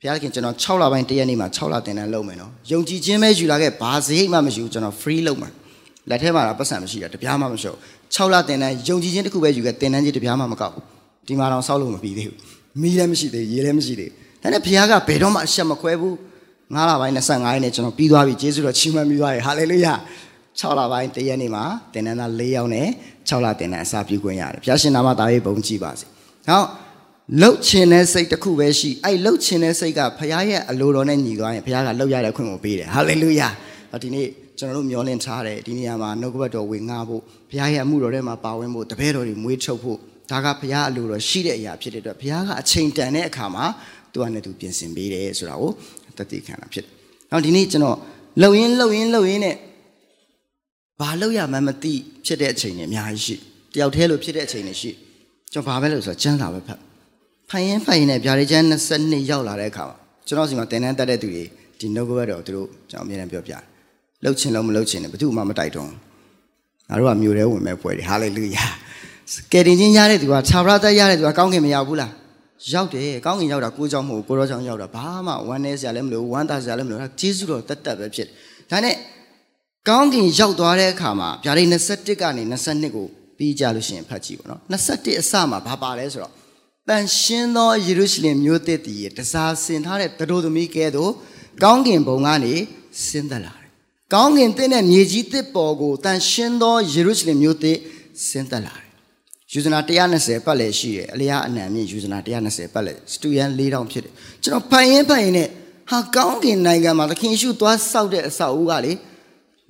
[0.00, 5.50] ဘုရားခင်ကျွန်တော်6လပိုင်းတရက်နေ့မှာ6လတင်တန်းလုပ်မယ်နော်ယုံကြည်ခြင်းပဲယူလာခဲ့ဘာစရိတ်မှမရှိဘူးကျွန်တော် free လုပ်မှာ
[6.10, 7.78] လက်ထဲမှာတော့ပတ်စံမရှိတာတပြားမှမလျှော့
[8.14, 10.74] 6လတင်တန်းယုံကြည်ခြင်းတစ်ခုပဲယူခဲ့တင်တန်းကြီးတပြားမှမကောက်
[11.26, 12.38] ဒီမှာတော့စောက်လို့မပြီးသေးဘူး
[12.80, 14.10] မီးလည်းမရှိသေးရေလည်းမရှိသေး
[14.44, 16.14] ဒါနဲ့ဘုရားကဘယ်တော့မှအဆက်မခွဲဘူး
[16.74, 19.94] 9လပိုင်း25ရက်နေ့ကျွန်တော်ပြီးသွားပြီယေရှုတော်ချီးမွမ်းပြီးသွားပြီဟာလေလုယာ
[20.60, 22.86] 6လပိုင်းတရက်နေ့မှာတင်တန်းသား4ယောက်နဲ့
[23.28, 26.04] 6လတင်တန်းအစာပြုခွင့်ရတယ်ဘုရားရှင်နာမသားရေးဘုံကြည်ပါစေ
[26.48, 26.66] နောက်
[27.40, 33.48] လှုပ်ချင်တဲ့စိတ်တစ်ခုပဲရှိအဲ့လှုပ်ချင်တဲ့စိတ်ကဘုရားရဲ့အလိုတော်နဲ့ညီသွားရင်ဘုရားကလှုပ်ရတဲ့ခွင့်ကိုပေးတယ်ဟာလေလုယာ
[34.02, 34.26] ဒီနေ့
[34.58, 39.98] ကျွန်တော်တို့မျှော်လင့်ထားတယ်ဒီနေရာမှာနှုတ်ကပတ်တော်ဝင်ငါဖို့ဘုရားရဲ့အမှုတော်ထဲမှာပါဝင်ဖို့တပည့်တော်တွေမွေးထုတ်ဖို့
[40.30, 43.66] ဒါကဘုရားအလိုတော်ရှိတဲ့အရာဖြစ်တဲ့အတွက်ဘုရားကအချိန်တန်တဲ့အခါမှာ
[44.14, 45.70] သူကလည်းသူပြင်ဆင်ပေးတယ်ဆိုတာကို
[46.18, 46.92] တတိခံတာဖြစ်တယ်။
[47.30, 47.96] နောက်ဒီနေ့ကျွန်တော်
[48.42, 49.56] လှုပ်ရင်းလှုပ်ရင်းလှုပ်ရင်းနဲ့
[51.00, 51.94] ဘာလှုပ်ရမှန်းမသိ
[52.26, 53.36] ဖြစ်တဲ့အချိန်တွေအများကြီးရှိ
[53.74, 54.90] တယောက်တည်းလို့ဖြစ်တဲ့အချိန်တွေရှိ
[55.52, 56.78] ကျွန်တော်ဘာပဲလို့ဆိုတော့ကျမ်းစာပဲဖတ်
[57.50, 58.64] ဖိုင်ရင်ဖိုင်ရင်နဲ့ဗျာဒိတ်ကျမ်း
[58.98, 61.44] 22ရောက်လာတဲ့အခါမှာကျွန်တော်စီမှာတင်တန်းတက်တဲ့သူတွေ
[61.78, 63.62] ဒီနှုတ်ကပတ်တော်သူတို့ကျွန်တော်အမြဲတမ်းပြောပြတယ်
[64.24, 65.92] လှုပ်ချင်လို့မလှုပ်ချင်တယ်ဘယ်သူမှမတိုက်တွန်း
[66.88, 68.64] ငါတို့ကမြို့ထဲဝင်မဲ့ပွဲတွေဟာလေလုယာ
[69.52, 72.12] ကယ်တင်ခြင်းရတဲ့သူကခြာပရတတ်ရတဲ့သူကကောင်းကင်မရောက်ဘူးလား
[72.72, 78.28] ရောက်တယ်ကောင်းကင်ရောက်တာကိုကြောင့်မဟုတ်ကိုရောကြောင့်ရောက်တာဘာမှဝမ်းနေစရာလည်းမလိုဝမ်းသာစရာလည်းမလိုဒါဂျေစုတော်တက်တက်ပဲဖြစ်
[78.70, 78.96] ဒါနဲ့
[79.88, 83.06] ကောင်းကင်ရောက်သွားတဲ့အခါမှာဗျာဒိတ်27ကနေ22ကို
[83.38, 86.32] ပြီးကြလို့ရှိရင်ဖတ်ကြည့်ပါနော်27အစမှာဘာပါလဲဆိုတော့
[86.88, 91.12] တန်ရှင်းသောယေရုရှလင်မြို့သစ်တည်တစားဆင်ထားတဲ့တရိုသမီးကဲသို့
[91.62, 92.54] ကောင်းကင်ဘုံကနေ
[93.06, 93.70] ဆင်းသက်လာတယ်
[94.14, 97.78] ကောင်းကင်သစ်နဲ့မြေကြီးသစ်ပေါ်ကိုတန်ရှင်းသောယေရုရှလင်မြို့သစ်
[98.28, 98.83] ဆင်းသက်လာတယ်
[99.54, 105.48] ယူဇနာ120ပတ်လည်ရှိတယ်။အလျားအနံမြင့်ယူဇနာ120ပတ်လည်စတူယန်၄000ဖြစ်တယ်။ကျွန်တော်ဖန်ရင်ဖန်ရင်နဲ့
[105.90, 108.92] ဟာကောင်းကင်နိုင်ငံမှာသခင်ရှုသွားစောက်တဲ့အဆောက်အဦကလေ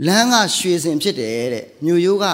[0.07, 2.25] လမ်းကရွှေစင်ဖြစ်တယ်တဲ့။မြို့ရိုးက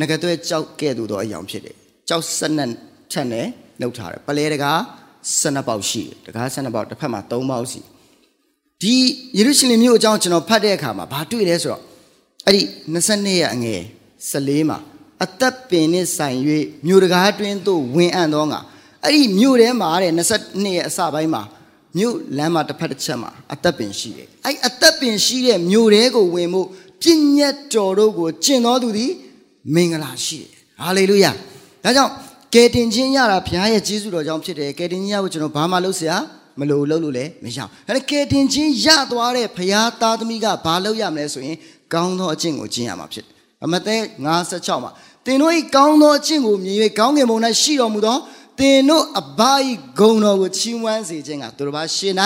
[0.00, 1.74] ငကသွဲကြောက်ကဲ့သို့သောအယောင်ဖြစ်တယ်။
[2.08, 2.70] ကြောက်ဆက်နဲ့
[3.12, 3.46] ထက်နဲ့
[3.80, 4.78] နှုတ်ထားတယ်ပလဲတကား
[5.40, 7.80] 12ပေါက်ရှိတယ်တကား12ပေါက်တစ်ဖက်မှာ3ပေါက်ရှိ
[8.82, 8.94] ဒီ
[9.38, 11.82] ယေရုရှလင်မြို့အကြောင်းကျွန်တော်ဖတ်တဲ့အခါမှာဘာတွေ့လဲဆိုတော့
[12.46, 12.62] အဲ့ဒီ
[12.94, 13.82] 22ရက်အငယ်
[14.30, 14.78] 14မှာ
[15.23, 16.37] အသက်ပင်နဲ့ဆိုင်၍
[16.87, 18.59] မြို့တကားတွင်သို့ဝင်အံ့သောငါ
[19.03, 21.41] အဲ့ဒီမြို့ထဲမှာတဲ့22ရက်အစပိုင်းမှာ
[21.97, 26.67] မြို့လမ်းမှာတစ်ဖက်တစ်ချက်မှာအသက်ပင်ရှိတယ်အဲ့အသက်ပင်ရှိတဲ့မြို့ထဲကိုဝင်ဖို့
[27.01, 29.11] ပြည့်ညတ်တော်တို့ကိုကျင့်တော်သူသည်
[29.73, 30.49] မင်္ဂလာရှိတယ်
[30.81, 31.31] ဟာလေလုယာ
[31.83, 32.11] ဒါကြောင့်
[32.53, 36.13] ကယ်တင်ခြင်းရတာဘုရားရဲ့ကျေးဇူးတော်ကြောင့်ဖြစ်တယ်ကယ်တင်ခြင်းရဖို့ကျွန်တော်ဘာမှလုပ်เสีย
[36.59, 41.57] မလို့လုပ်လို့လည်းမရအောင်ဒါနဲ့ကယ်တင်ခြင်းရသွားတဲ့ဘုရားသားသမီးကဘာလုပ်ရမလဲဆိုရင်
[41.93, 43.95] ကောင်းသောအကျင့်ကိုကျင့်ရမှာဖြစ်တယ်အမသဲ
[44.41, 44.91] 56မှာ
[45.28, 48.16] သင်တို့၏ကောင်းသောအကျင့်ကိုမြင်၍ကောင်းကင်ဘုံ၌ရှိတော်မူသော
[48.58, 49.40] သင်တို့အဘ၏
[49.98, 52.14] ဂုဏ်တော်ကိုချီးမွမ်းစေခြင်းကသူတို့ဘာရှင်၌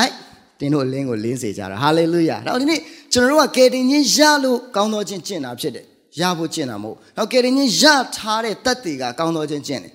[0.58, 2.80] သင်တို့အလင်းကိုလင်းစေကြတာဟာလေလုယာနောက်ဒီနေ့
[3.12, 5.84] ကျွန်တော်တို့ကကယ်တင်ခြင်းရလို့ကောင်းသောအကျင့်ကျင့်တာဖြစ်တယ်
[6.20, 7.84] ရဖို့ကျင့်တာမဟုတ်နောက်ကယ်တင်ခြင်းရ
[8.16, 9.92] ထားတဲ့တတ်တည်ကကောင်းသောအကျင့်ကျင့်တယ်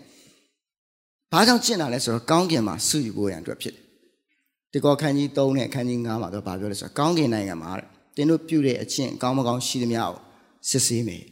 [1.31, 3.83] ဘာကြောင့်ကျင့်တာလဲဆိုတော့ကောင်းကင်မှာဆုယူဖို့ရန်အတွက်ဖြစ်တယ်
[4.71, 10.13] ဒီကောခန်းကြီး3နဲ့ခန်းကြီး9မှာတော့ဗာပြောလဲဆိုတော့ကောင်းကင်နိုင်ငံမှာတဲ့တင်းတို့ပြုတဲ့အချင်းကောင်းမကောင်းရှိသမျှကို
[10.69, 11.23] စစ်ဆေးမယ်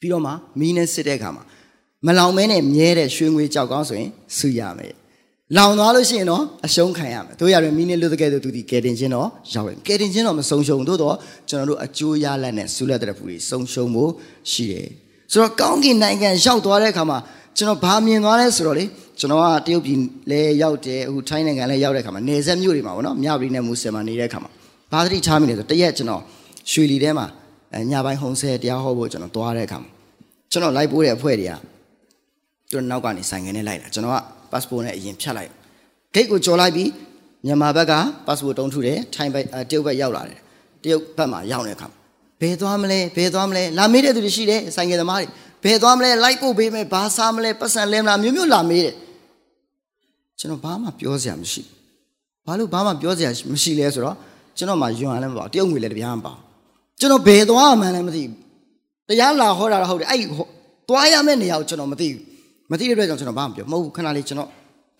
[0.00, 1.42] ပြီးတော့မှမီးနဲ့စစ်တဲ့အခါမှာ
[2.06, 4.94] မလောင်မဲနဲ့မြဲတဲ့ရွှေငွေကြောက်ကောင်းဆိုရင်ဆုရမယ်
[5.56, 11.14] လောင်သွားလို့ရှိရင်တော့အရှုံးခံရမယ်တို့ရရင်မီးနဲ့လွတ်တဲ့ကဲသူဒီကယ်တင်ခြင်းတော့ရောက်တယ်ကယ်တင်ခြင်းတော့မဆုံးရှုံးသို့တော့
[11.48, 14.10] ကျွန်တော်တို့အကျိုးရလတ်နဲ့ဆုလက်တဲ့ဖူတွေဆုံးရှုံးဖို့
[14.50, 14.88] ရှိတယ်
[15.32, 17.18] ဆိုတော့ကောင်းကင်နိုင်ငံရောက်သွားတဲ့အခါမှာ
[17.56, 18.84] ကျွန်တော်ဘာမြင်သွားလဲဆိုတော့လေ
[19.18, 19.98] ကျွန်တော်ကတရုတ်ပြည်
[20.30, 24.50] လဲရောက်တယ်အခုထိုင်းနိုင်ငံလဲရောက်တဲ့ခါမှာနေဆက်မြို့တွေမှာဗောနော်မြဝတီနဲ့မူဆယ်မှာနေတဲ့ခါမှာ
[24.92, 26.22] ဘာသတိထားမိလဲဆိုတရက်ကျွန်တော်
[26.70, 27.26] ရွှေလီထဲမှာ
[27.90, 29.90] ညပိုင်းဟုံးဆဲတရားဟောဖို့ကျွန်တော်သွားတဲ့ခါမှာ
[30.52, 31.52] ကျွန်တော်လိုက်ပိုးတဲ့အဖွဲ့တွေက
[32.70, 34.18] ကျွန်တော်နောက်ကနေဆိုင်ငယ်နဲ့လိုက်တာကျွန်တော်က
[34.50, 35.50] passport နဲ့အရင်ဖြတ်လိုက်
[36.14, 36.90] ဂိတ်ကိုကြော်လိုက်ပြီး
[37.44, 37.94] မြန်မာဘက်က
[38.26, 40.38] passport တုံးထုတယ်ထိုင်းဘက်တရုတ်ဘက်ရောက်လာတယ်
[40.82, 41.88] တရုတ်ဘက်မှာရောက်နေတဲ့ခါ
[42.40, 45.26] ဘယ်သွားမလဲဘယ်သွားမလဲလာမေးတဲ့သူတွေရှိတယ်ဆိုင်ငယ်သမားတွေ
[45.64, 48.94] ဘယ်သွားမလဲလိုက်ပို့ပေးမယ်ဘာစားမလဲပတ်စံလဲမလားမျိုးမျိုးလာမေးတယ်
[50.38, 51.62] ကျွန်တော်ဘာမှပြောစရာမရှိ
[52.46, 54.16] ဘာလို့ဘာမှပြောစရာမရှိလဲဆိုတော့
[54.56, 56.38] ကျွန်တော်မှယွန်လည်းမပေါ့တရုတ်ငွေလည်းတပြားမပေါ့
[57.00, 58.36] ကျွန်တော်ဘယ်သွားမှန်းလည်းမသိဘူး
[59.08, 60.20] တရားလာဟောတာတော့ဟုတ်တယ်အဲ့
[60.88, 62.22] သွားရမယ့်နေရာကိုကျွန်တော်မသိဘူး
[62.70, 64.48] မသိတဲ့အတွက်ကြောင့်ကျွန်တော်ဘာမှပြောမဟုတ်ဘူးခဏလေးကျွန်တော်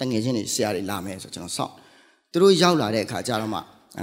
[0.00, 1.73] တငယ်ချင်းတွေဆရာတွေလာမယ်ဆိုကျွန်တော်စောင့်
[2.33, 3.59] သူတို့ရောက်လာတဲ့အခါကျတော့မှ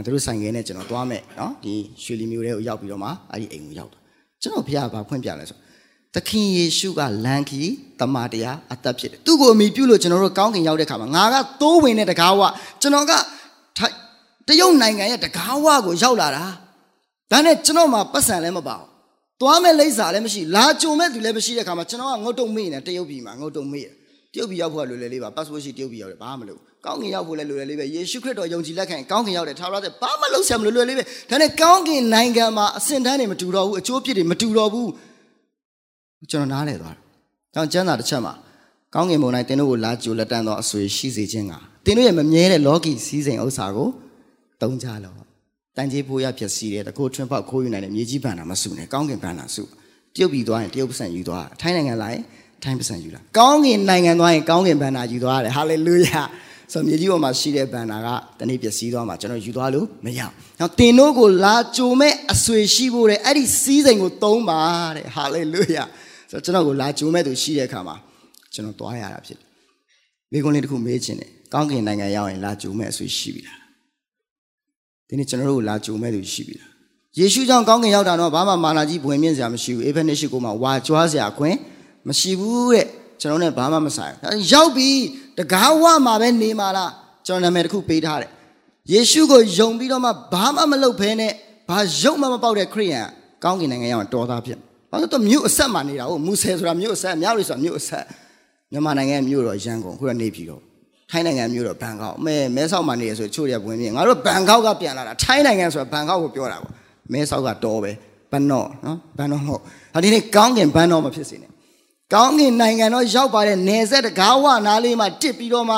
[0.05, 1.73] သူတို့ဆိုင်ကဲနဲ့ကျွန်တော်သွားမယ်နော်ဒီ
[2.03, 3.99] ရွှေလီမျိုးတွေကိုရောက်ပြီးတော့မှအဲ့ဒီအိမ်ကိုရောက်တာ
[4.41, 5.57] ကျွန်တော်ဖះဘာဖွင့်ပြလဲဆို
[6.15, 7.61] သခင်ယေရှုကလမ်းခီ
[7.99, 12.41] တမန်တရားအသက်ဖြစ်တယ်သူ့ကိုအမိပြုလို့ကျွန်တော်တို့ကောင်းကင်ရောက်တဲ့ခါမှာငါကသိုးဝင်တဲ့တကားဝ
[12.81, 13.11] ကျွန်တော်က
[14.47, 16.45] တရုတ်နိုင်ငံရဲ့တကားဝကိုရောက်လာတာ
[17.32, 18.88] ဒါနဲ့ကျွန်တော်မှပတ်စံလည်းမပါဘူး
[19.41, 23.86] သွားမဲ့လိမ့်စာလည်းမရှိလာကြုံမဲ့သူလည်းမရှိတဲ့ခါမှာကျွန်တော်ကငုတ်တုံမေ့နေတရုတ်ပြည်မှာငုတ်တုံမေ့
[24.34, 34.89] တရုတ်ပြည်ရောက်ဖို့ကလွယ်လွယ်လေးပါ passport ရှိတရုတ်ပြည်ရောက်တယ်ဘာမှမလုပ်ကောင်းကင်ရောက်ဖို့လည်းလွယ်လွယ်လေးပဲယေရှုခရစ်တော်ယုံကြည်လက်ခံကောင်းကင်ရောက်တယ်ထာဝရတဲ့ဘာမှလုပ်ဆရာမလွယ်လွယ်လေးပဲဒါနဲ့ကောင်းကင်နိုင်ငံမှာအစင်တန်းတွေမတူတော့ဘူးအကျိုးပြစ်တွေမတူတော့ဘူး
[36.32, 37.03] ကျွန်တော်နားလဲသွားတယ်။
[37.53, 38.34] ကြောင့်ကျမ်းစာတစ်ချက်မှာ
[38.94, 41.53] ကောင်းကင်ဘုံ၌သင်တို့ကိုလာကြိုလက်တန်းသောအဆွေရှိစေခြင်းက
[41.86, 43.89] သင်တို့ရဲ့မမြဲတဲ့လောကီစည်းစိမ်ဥစ္စာကို
[44.62, 45.13] တုံးကြလော။
[45.77, 49.63] တန်ကြီးဖိုးရဖြစ်စီတဲ့တကိုထွန်းပေါက်ခိုးယူနိုင်တဲ့မြေကြီးဗန္နာမစုနဲ့ကောင်းကင်ဗန္နာစု
[50.15, 52.24] တရုတ်ပြည်သွားရင်တရုတ်ပစံယူသွားထိုင်းနိုင်ငံလာရင်
[52.63, 56.22] ထိုင်းပစံယူလာကောင်းကင်နိုင်ငံသွားရင်ကောင်းကင်ဗန္နာယူသွားတယ်ဟာလေလုယာ
[56.74, 58.08] ဆိုမြေကြီးပေါ်မှာရှိတဲ့ဗန္နာက
[58.39, 64.60] တနေ့ပျက်စီးသွားမှာကျွန်တော်ယူသွားလို့မရအောင်။နောက်တင်တို့ကိုလာကြိုမဲ့အဆွေရှိဖို့တဲ့အဲ့ဒီစီးစိမ်ကိုသုံးပါ
[64.98, 65.84] တဲ့ဟာလေလုယာ။
[66.32, 67.96] ဆိုတော့ကျွန်တော်ကိုလာကြိုမဲ့သူရှိတဲ့အခါမှာ
[68.53, 69.48] ကျွန်တော်သွားရတာဖြစ်တယ်
[70.32, 73.64] မိကုန်းလေးတစ်ခုမေးချင်တယ်ကောင်းကင်နိုင်ငံရောက်ရင်လာကြိုမဲ့အဆွေရှိပြီလား
[75.07, 76.72] ဒီနေ့ကျွန်တော်တို့ကိုလာကြိုမဲ့သူရှိပြီလား
[77.20, 81.55] ယေရှုကြောင့်ကောင်းကင်ရောက်တာတော့ဘာမှမာနာကြီးဘဝင်မြင့်စရာမရှိဘူးအေဖက်နှစ်ရှိကိုမှဝါကြွားစရာခွင့်
[82.07, 82.87] မရှိဘူးတဲ့
[83.22, 84.89] ကျွန်တော်နဲ့ဘာမှမဆိုင်ဘူးရောက်ပြီ
[85.37, 86.91] တကားဝမှာပဲနေမှာလား
[87.27, 88.31] ကျွန်တော်နာမည်တစ်ခုပေးထားတယ်
[88.91, 91.31] ယေရှုကိုယုံပြီးတော့မှဘာမှမလုပ်ဘဲနဲ့
[91.70, 93.05] ဘာရုပ်မှမပေါက်တဲ့ခရိယန်
[93.44, 94.57] ကောင်းကင်နိုင်ငံရောက်တော်သားဖြစ်
[94.91, 98.03] ဘာလို့တော့မြို့အဆက်မှာနေတာဟုတ်မူဆယ်ဆိုတာမြို့အဆက်မြောက်လို့ဆိုတာမြို့အဆက်
[98.72, 100.61] မြန်မာနိုင်ငံမြို့တော့ရန်ကုန်ခုကနေပြည်တော့
[101.11, 106.72] ထိုင်းနိုင်ငံမြို့တော့ဘန်ကောက်မဲမဲဆောက်မှာနေရဆိုချို့ရဝင်မြင်ငါတို့ဘန်ကောက်ကပြန်လာတာထိုင်းနိုင်ငံဆိုတာဘန်ကောက်ကိုပြောတာပေါ့
[107.13, 107.91] မဲဆောက်ကတော်ပဲ
[108.31, 109.61] ဘန်တော့နော်ဘန်တော့မဟုတ်
[109.94, 111.51] ဒါဒီနေ့ကောင်းကင်ဘန်တော့မဖြစ်စေနဲ့
[112.13, 115.75] ကောင်းကင်နိုင်ငံတော့ရောက်ပါတဲ့နေဆက်တကားဝနားလေးမှာတစ်ပြီးတော့မှ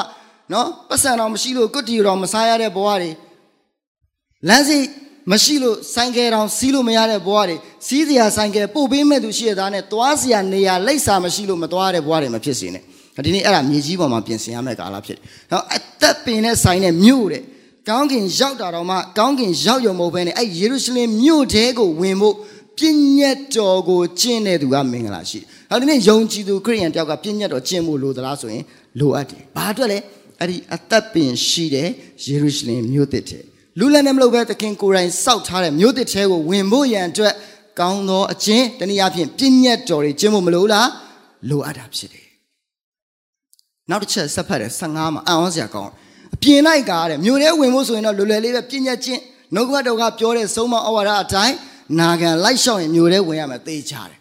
[0.53, 3.11] နော်ပတ်စံတော်မရှိလို့ကုတီတော်မစားရတဲ့ဘဝတွေ
[4.49, 4.77] လမ်းစီ
[5.31, 7.55] မရှိလို့ဆိုင်ကယ်တောင်စီးလို့မရတဲ့ဘဝတွေ
[7.87, 12.83] စီးစရာဆိုင်ကယ်ပို့ပေးမဲ့သူရှိရသားနဲ့သွားစရာနေရာလိပ်စာမရှိလို့မသွားတဲ့ဘဝတွေမဖြစ်စေနဲ့
[13.25, 17.43] ဒီနေ့အဲ့ဒါမြေကြီးပေါ်မှာပြင်ဆင်ရမယ့်ကာလဖြစ်တယ်။နောက်အသက်ပင်နဲ့ဆိုင်တဲ့မြို့တဲ့
[17.89, 22.35] ကောင်းကင်ရောက်တာတော့မှကောင်းကင်ရောက်ရုံမဟုတ်ဘဲနဲ့အဲ့ယေရုရှလင်မြို့ထဲကိုဝင်ဖို့
[22.77, 25.39] ပြည့်ညတ်တော်ကိုကျင့်တဲ့သူကမင်္ဂလာရှိ။
[25.71, 28.63] အဲဒီနေ့ယုံကြည်သူခရိယန်တယောက်ကပြည့်ညတ်တော်ကျင့်ဖို့လိုသလားဆိုရင်
[28.99, 29.97] လိုအပ်တယ်။ဘာအတွက်လဲ
[30.39, 31.87] အဲ့ဒီအသက်ပင်ရှိတဲ့
[32.25, 33.39] ယေရုရှလင်မြို့တစ်ထဲ
[33.79, 37.33] လူလည်းနဲ့မလုပ်ပဲသခင်ကိုယ်တိုင်စောက်ထားတဲ့မြို့တစ်ထဲကိုဝင်ဖို့ရန်အတွက်
[37.79, 40.89] ကောင်းသောအခြင်းတနည်းအားဖြင့်ပြည့်ညတ်တော်တွေကျင့်ဖို့မလိုလား
[41.49, 42.26] လိုအပ်တာဖြစ်တယ်
[43.89, 45.91] နောက်တစ်ချက်ဆက်ဖတ်တယ်15မှာအံ့ဩစရာကောင်း
[46.35, 49.21] အပြင်လိုက်ကတဲ့မြို့ထဲဝင်ဖို့ဆိုရင်တော့လွယ်လွယ်လေးပဲပြည့်ညတ်ခြင်း
[49.53, 51.55] နှုတ်ကပတ်တော်ကပြောတဲ့ဆုံးမဩဝါဒအတိုင်း
[51.99, 54.17] နာခံလိုက်လျှောက်ရင်မြို့ထဲဝင်ရမယ်သိချတယ်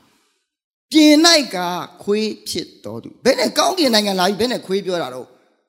[0.93, 1.59] ပြင်လိုက်က
[2.05, 5.27] ခွေးဖြစ်တော်သူဘယ်နဲ့ကောင်းကင်နိုင်ငံလာပြီးဘယ်နဲ့ခွေးပြောတာတော့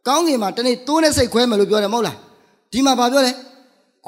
[0.07, 2.17] ကောင်းကင်မှာတနေ့တိုးနဲ့စိတ်ခွဲမယ်လို့ပြောတယ်မဟုတ်လား
[2.71, 3.31] ဒီမှာဘာပြောလဲ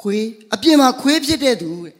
[0.02, 1.96] ခွေးအပြင်မှာခွေးဖြစ်တဲ့သူတဲ့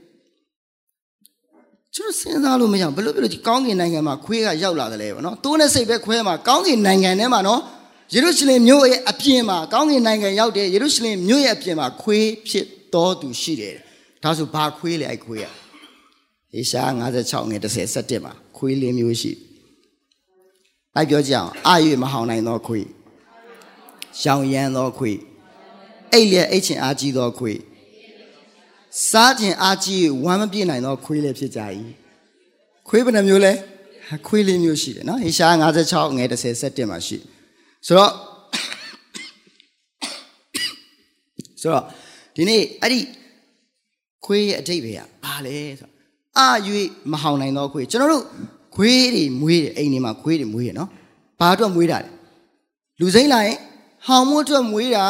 [1.96, 7.62] ကျွန်တော်စဉ်းစားလို့မရဘူးဘယ်လိုပြောလို့ကောင်းကင်နိုင်ငံမှာခွေးကရောက်လာတယ်လဲပေါ့နော်တိုးနဲ့စိတ်ပဲခွဲမှာကောင်းကင်နိုင်ငံထဲမှာနော်
[8.14, 13.76] ယေရုရှလင်မြို့ရဲ့အပြင်မှာကောင်းကင်နိုင်ငံရောက်တဲ့ယေရုရှလင်မြို့ရဲ့အပြင်မှာခွေးဖြစ်တော်သူရှိတယ်
[14.24, 19.32] ဒါဆိုဘာခွေးလဲအဲ့ခွေးอ่ะေရှား56ငယ်30 17မှာခွေးလေးမျိုးရှိ
[20.96, 22.88] လိုက်ပြောကြအောင်အာရွေမဟောင်နိုင်သောခွေး
[24.22, 25.18] ရောင်ရမ်းသောခွေး
[26.14, 27.60] အိတ်လျက်အိတ်ချင်အားကြီးသောခွေး
[29.10, 31.62] စားခြင်းအားကြီးဝမ်းမပြည့်နိုင်သောခွေးလည်းဖြစ်ကြ၏
[32.88, 33.54] ခွေးဘယ်နှမျိုးလဲ
[34.28, 37.18] ခွေးလေးမျိုးရှိတယ်နော်ဟေရှား56ငယ်30 17မှာရှိ
[37.88, 38.12] ဆိုတော့
[41.62, 41.84] ဆိုတော့
[42.36, 43.00] ဒီနေ့အဲ့ဒီ
[44.26, 45.94] ခွေးရဲ့အထိပ္ပယ်ကဘာလဲဆိုတော့
[46.38, 46.48] အာ၍
[47.12, 48.24] မဟောင်နိုင်သောခွေးကျွန်တော်တို့
[48.76, 50.90] ခွေးတွေမွေးတယ်အိမ်တွေမှာခွေးတွေမွေးတယ်နော်
[51.40, 52.10] ဘာအတွက်မွေးတာလဲ
[53.00, 53.58] လူစိမ့်လာရင်
[54.08, 55.06] ဟောင်မို့အတွက်မွေးတာ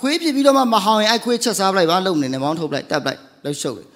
[0.00, 3.86] ခွေးဖြစ်ပြီးတော့မှမဟောင်ရင်အဲ့ခွေးချက်စားပလိုက်ပါလုံနေနေမောင်းထုတ်ပလိုက်တက်ပလိုက်လှုပ်ရှုပ်တယ်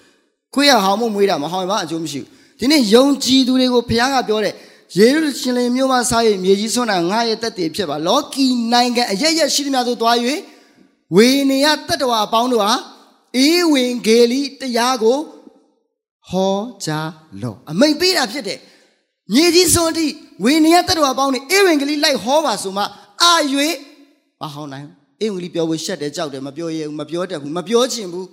[0.54, 2.28] ခွေးကဟောင်မို့မွေးတာမဟောင်ရင်ဘာအကျိုးမရှိဘူး
[2.58, 4.54] ဒီနေ့ယုံကြည်သူတွေကိုဘုရားကပြောတယ်
[4.96, 10.16] ယေရုရှလင်မြို့မှစား၍မြေကြီးဆွမ်းတာငါရဲ့တက်တည်ဖြစ်ပါလောကီနိုင်ငံအရရက်ရှိသမျှသို့သွား၍
[11.16, 12.72] ဝေနေယတတ္တဝါအပေါင်းတို့ဟာ
[13.36, 15.18] အေးဝင်ဂေလိတရားကို
[16.30, 17.08] ဟောကြား
[17.42, 18.58] လောအမိန်ပေးတာဖြစ်တယ်
[19.34, 20.06] မြေကြီးစွန်းတိ
[20.44, 22.82] ဝေနေယတတ္တဝါအပေါင်းတွေအေးဝင်ဂေလိလိုက်ဟောပါဆိုမှ
[23.22, 23.32] အာ၍
[24.40, 24.86] မဟောင်းနိုင်
[25.20, 28.26] အေးဝင်ဂေလိပြောဖို့ရှက်တယ်ကြောက်တယ်မပြောရဘူးမပြောတတ်ဘူးမပြောချင်ဘူး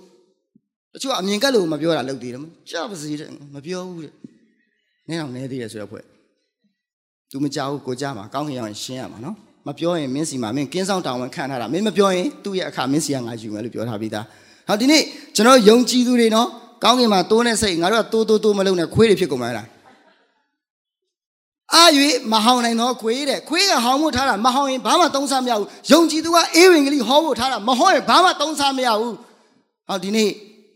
[0.92, 4.12] တချို့အမြင်ကက်လို့မပြောတာလုပ်သေးတယ်ကြောက်ပါစေတဲ့မပြောဘူးတဲ့
[5.08, 6.15] နင်းအောင်နေသေးတယ်ဆိုတော့ဖွဲ့
[7.32, 9.36] तू မကြောက်ဘူးကိုကြမှာကောင်းခင်အောင်ရှင်းရမှာနော်
[9.66, 14.24] မပြောရင်မင်းစီမှာမင်းကင်းဆောင်တောင်းဝန်ခံထားတာမင်းမပြောရင်သူ့ရဲ့အခါမင်းစီကငါယူမယ်လို့ပြောထားပြီးသား
[14.68, 15.02] ဟောဒီနေ့
[15.36, 16.48] ကျွန်တော်ယုံကြည်သူတွေနော်
[16.84, 19.66] ကောင်းကင်မှာတိုးနဲ့စိတ်ငါတို့ကတိုးတိုးတိုးမလုံးနဲ့ခွေးတွေဖြစ်ကုန်မှာလား
[21.74, 21.84] အာ၍
[22.32, 29.14] မဟောင်းနိုင်တော့ခွေးတဲ့ခွေးကဟောင်းဖို့ထားတာမဟောင်းရင်ဘာမှသုံးစားမရဘူးယုံကြည်သူကအေးဝင်ကလေးဟောဖို့ထားတာမဟောရင်ဘာမှသုံးစားမရဘူး
[29.88, 30.30] ဟောဒီနေ့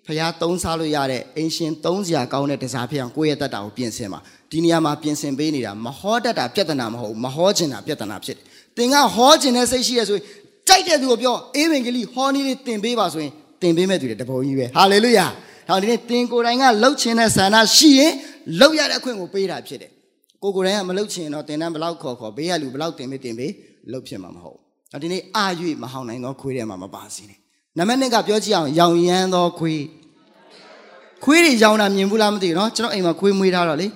[0.07, 4.21] ဖျားသုံးစားလို့ရတဲ့အင်ရှင်သုံးစရာကောင်းတဲ့တစားဖြစ်အောင်ကိုယ့်ရဲ့တက်တာကိုပြင်ဆင်ပါ
[4.52, 8.46] ဒီနေရာမှာပြင်ဆင်ပေးနေတာမဟောတတ်တာပြဿနာမဟုတ်ဘူးမဟောချင်တာပြဿနာဖြစ်တယ်
[8.78, 10.24] သင်ကဟောချင်တဲ့စိတ်ရှိရဆိုရင်
[10.68, 15.28] ကြိုက်တဲ့သူကိုပြောအေးဝင်ကလေးဟောနည်းလေးသင်ပေးပါဆိုရင်သင်ပေးမဲ့သူတွေတပုံကြီးပဲဟာလေလုယာ
[15.70, 18.12] ဟောဒီနေ့သင်ကိုယ်တိုင်ကလှုပ်ချင်တဲ့ဆန္ဒရှိရင်
[18.60, 19.92] လှုပ်ရတဲ့အခွင့်ကိုပေးတာဖြစ်တယ်
[20.44, 23.52] ကိုကိုယ်တိုင်ကမလှုပ်ချင်တော့သင်တန်းဘလောက်ခေါ်ခေါ်ဘေးကလူဘလောက်တင်ပေးတင်ပေး
[23.92, 24.58] လှုပ်ဖြစ်မှာမဟုတ်
[24.92, 25.46] ဘူးဒီနေ့အာ၍
[25.84, 27.40] မဟောင်းနိုင်သောခွေးထဲမှာမပါစေနဲ့
[27.78, 29.82] နံပါတ်1ကပြောကြည့်အောင်ရောင်ရမ်းသောခွေး
[31.24, 33.88] ခွေးတွေရောင်တာမြင်ဘူးလားမသိဘူးเนาะကျွန်တော်အိမ်မှာခွေးမွေးထားတော့လေ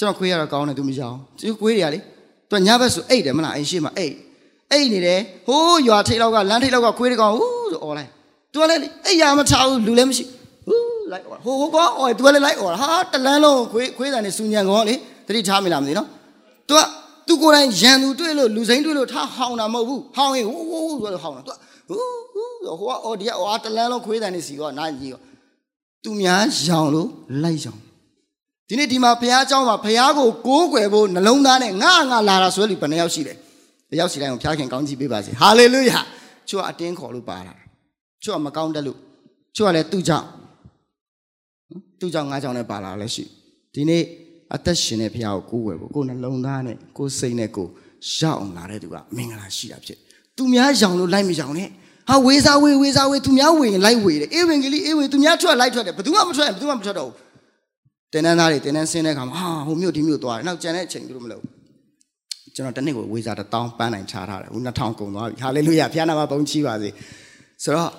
[0.00, 1.98] ျွန်တော်ခွေးရတော့ကောင်းတယ်သူမရောင်သူခွေးတွေကလေ
[2.50, 4.14] သူညဘက်ဆိုအိတ်တယ်မလားအိမ်ရှိမှာအိတ်
[4.72, 8.10] အိတ်နေတယ်ဟိုးရွာထိတ်လောက်ကလမ်းထိတ်လောက်ကခွေးတွေကောင်ဟူးဆိုអော်လိုက်
[8.52, 10.24] သူကလည်းအိတ်ရမထားဘူးလူလည်းမရှိ
[10.68, 14.94] ဟူးလိုက်អော်ဟိုဟိုကောអော်သူကလည်းလိုက်អော်ဟာတလန်းလုံးခွေးခွေးတန်နေစူညံကောလေ
[15.26, 16.08] တတိထားမိလားမသိနော်
[16.68, 16.80] သူက
[17.26, 21.56] သူကိုယ်တိုင်ရန်သူတွေ့လို့လူစိမ်းတွေ့လို့ထားဟောင်းတာမဟုတ်ဘူးဟောင်းရင်ဟူးဟူးဆိုတော့ဟောင်းတာသူက
[21.88, 25.20] ဟူးဟူးဟိုကအော်ဒီကအော်တလန်းလုံးခွေးတန်နေစီကောနာကြီးကော
[26.04, 27.08] သူများရောင်လို့
[27.42, 27.80] လိုက်ရောင်
[28.70, 33.34] ဒီနေ့ဒီမှာဘုရားเจ้าမှာဘုရားကိုကိုးကွယ်ဖို့နှလုံးသားနဲ့ငါငါလာတာဆိုလို့ဘယ်နှယောက်ရှိလဲ
[33.90, 36.00] တယောက်စီတိုင်းကိုဘုရားခင်ကောင်းချီးပေးပါစေဟာလေလုယာ
[36.48, 37.54] ချို့ကအတင်းခေါ်လို့ပါလာ
[38.22, 38.98] ချို့ကမကောင်းတတ်လို့
[39.56, 40.26] ချို့ကလည်းသူ့ကြောင့်
[42.00, 43.24] သူ့ကြောင့်ငါကြောင့်လည်းပါလာလည်းရှိ
[43.74, 44.02] ဒီနေ့
[44.54, 47.66] အသက်ရှင်တဲ့ဘုရားကိုကိုးကွယ်ဖို့ကိုယ်နှလုံးသားနဲ့ကိုယ်စိတ်နဲ့ကို
[48.18, 49.98] ရောက်အောင်လာတဲ့သူကမင်္ဂလာရှိတာဖြစ်
[50.36, 51.68] သူများရောင်လို့လိုက်မရောင်နဲ့
[52.08, 57.14] ဟာဝေးစားဝေးဝေးစားဝေးသူများဝေရင်လိုက်ဝေတယ်အေဝံဂေလိအေဝံသူများထွက်လိုက်ထွက်တယ်ဘယ်သူမှမထွက်ရင်ဘယ်သူမှမထွက်တော့ဘူး
[58.13, 61.43] တင်းတန်းသားတွေတင်းတန်းဆင်းတဲ့ခါမှာဟာဟိုမြို့ဒီမြို့သွားတယ်နောက်ကျန်တဲ့အချိန်သူတို့မလုပ်
[62.55, 66.89] ကျွန်တော်တနေ့ကိုဝေးစားတစ်တောင်းပန်းနိုင်ချထားတယ်ဟို2000ကုန်သွားပြီဟာလေလုယာဘုရားနာမဘုန်းကြီးပါစေ
[67.63, 67.89] ဆိုတော့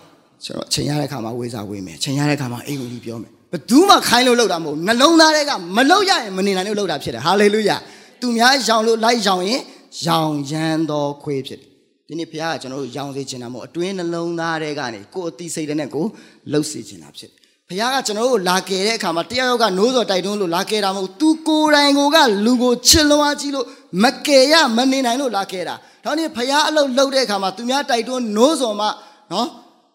[0.45, 7.77] ကျွန်တော်ချိန်ရတဲ့ခါမှာဝေးစားဝေးမယ်ချိန်ရတဲ့ခါမှာအေဝံဂေလိပြောမယ်ဘယ်သူမှခိုင်းလို့လောက်တာမဟုတ်နှလုံးသားတွေကမလောက်ရရင်မနေနိုင်လို့လောက်တာဖြစ်တယ်ဟာလေလုယာ
[8.21, 9.61] သူများရောင်လို့လိုက်ရောင်ရင်
[10.07, 11.69] ရောင်ရမ်းသောခွေးဖြစ်တယ်
[12.09, 16.05] ဒီနေ့ဘုရားကကျွန်တော်တို့ရောင်စေချင်တာမဟုတ်အတွင်းနှလုံးသားတွေကနေကိုယ်အတိစိတ်တဲ့နဲ့ကို
[16.53, 17.31] လှုပ်စေချင်တာဖြစ်
[17.73, 23.67] ဘုရားကကျွန်တော်တို့လာကယ်တဲ့အခါမှာတယောက်ယောက်ကနိုးစော်တိုက်တွန်းလို့လာကယ်တာမဟုတ်သူကိုယ်တိုင်ကိုကလူကိုချစ်လွှားကြည့်လို့
[24.03, 28.87] မကယ်ရမနေနိုင်လို့လာကယ်တာဒါနဲ့ဘုရားအလုပ်လုပ်တဲ့အခါမှာသူများတိုက်တွန်းနိုးစော်မှ
[29.33, 29.49] နော်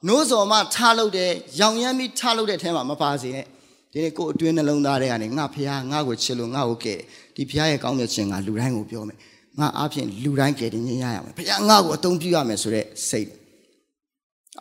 [0.07, 3.45] နိုးစော်မှထားလုပ်တယ်ရောင်ရမ်းပြီးထားလုပ်တဲ့အထဲမှာမပါစေနဲ့
[3.91, 6.99] ဒီနေ့ကိုယ်အတွင်းနှလုံးသားတွေကနေငါဘုရားငါ့ကိုချစ်လို့ငါ့ကိုကယ်
[7.35, 9.17] ဒီဘုရားရဲ့ကောင်းမြတ်ခြင်းကလူတိုင်းကိုပြောမယ်
[9.59, 13.27] ငါအားဖြင့်လူတိုင်းကယ်တင်ရရမယ်ဘုရားငါ့ကိုအသုံးပြုရမယ်ဆိုတဲ့စိတ်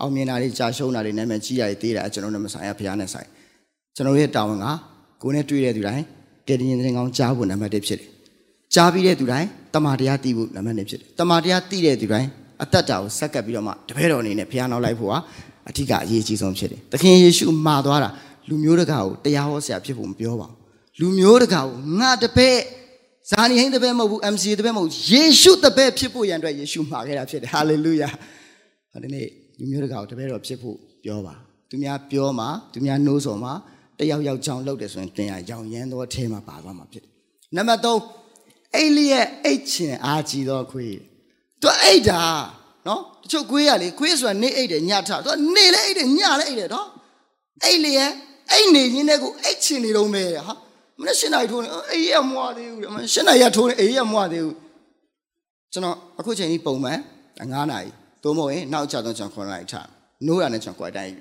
[0.01, 3.29] အောင်မြင်တာတွေကြာရှုံးတာတွေနာမည်ကြီးရည်သေးတာကျွန်တော်တို့မဆိုင်ရဘုရားနဲ့ဆိုင်
[3.97, 4.67] ကျွန်တော်ရဲ့တာဝန်က
[5.23, 6.05] ကိုယ်နဲ့တွေ့တဲ့သူတိုင်း
[6.47, 8.09] ကယ်တင်ရင်ကောင်းကြားဖို့နံပါတ်1ဖြစ်တယ်
[8.75, 12.29] ကြားပြီးတဲ့သူတိုင်းတမာတရားသိဖို့နံပါတ်2ဖြစ်တယ်တမာတရားသိတဲ့သူတိုင်း
[12.63, 15.19] အသက်တာကိုစက္ကပ်ပြီးတော့မှတပည့်တော်အနေနဲ့ဘုရားနောက်လိုက်ဖို့ဟာ
[15.69, 18.11] အထူးကအရေးကြီးဆုံးဖြစ်တယ်သခင်ယေရှုမှာသွားတာ
[18.49, 20.57] လူမျိုးတကာကိုတရားဟောဆရာဖြစ်ဖို့မပြောပါဘူး
[21.01, 22.59] လူမျိုးတကာကိုငါတပည့်
[23.31, 28.09] ဇာနီဟိန်းတပည့်မဟုတ်ဘူး MC တပည့်မဟုတ်ယေရှုတပည့်ဖြစ်ဖို့ရန်အတွက်ယေရှုမှာခဲ့တာဖြစ်တယ်ဟာလေလုယာ
[29.03, 29.27] ဒီနေ့
[29.59, 31.35] လူမျိုးတကာကိုတပည့်တော်ဖြစ်ဖို့ပြောပါ
[31.71, 33.53] သူများပြောမှာသူများနှိုးဆော်မှာ
[33.99, 37.13] တယောက်ယောက်ချောင်းလုပ်တယ်ဆိုရင်တင်ရရောင်ရမ်းသောအထဲမှာပါသွားမှာဖြစ်တယ်
[37.57, 40.97] နံပါတ်3အိလိရဲ့အိတ်ချင်အားကြီးသောခွေး
[41.63, 42.23] သူအိတ်တာ
[42.87, 46.89] နော်တချို့ခွေးရလေခွေးဆိုတာနေအိတ်တယ်ညထသူနေလဲအိတ်တယ်ညလဲအိတ်တယ်နော်
[47.65, 48.11] အိတ်လေရဲ့
[48.53, 50.55] အိတ်နေရင်းတဲ့ကိုအိတ်ချင်နေတော့မဲဟာ
[50.99, 54.57] မနေ့ရှင်းနိုင်ထိုးနေအေးရမွားသေးဘူးမရှင်းနိုင်ရထိုးနေအေးရမွားသေးဘူး
[55.73, 56.99] ကျွန်တော်အခုချိန်ကြီးပုံမှန်
[57.39, 57.91] 9နာရီ
[58.27, 59.77] သို့မဟုတ်ရင်နောက်ကျတော့ကျွန်တော်9နာရီချ
[60.27, 61.15] နိုးရနဲ့ကျွန်တော်ကွာတိုင်း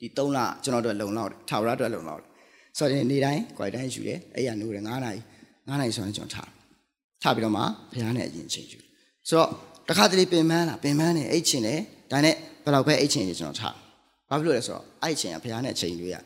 [0.00, 2.28] ဒီ3လကျွန်တော်တို့လုံလောက်တယ်ထာဝရအတွက်လုံလောက်တယ်
[2.78, 5.18] ဆိုတော့နေတိုင်းကွာတိုင်းယူတယ်အဲ့ရနိုးတယ်9နာရီ
[5.66, 6.50] 9နာရီဆိုရင်ကျွန်တော်ထား
[7.22, 8.78] ထားပြီးတော့မှဘုရားနဲ့အရင်ချိန်ယူ
[9.28, 9.48] ဆိုတော့
[9.88, 11.80] တခါတလေပင်မန်းလာပင်မန်းနေအိတ်ချင်တယ်
[12.10, 12.34] ဒါနဲ့
[12.64, 13.74] ဘယ်လောက်ပဲအိတ်ချင်နေကျွန်တော်ထား
[14.28, 16.16] ဘာဖြစ်လို့လဲဆိုတော့အဲ့ချိန်ကဘုရားနဲ့ချိန်တွေရ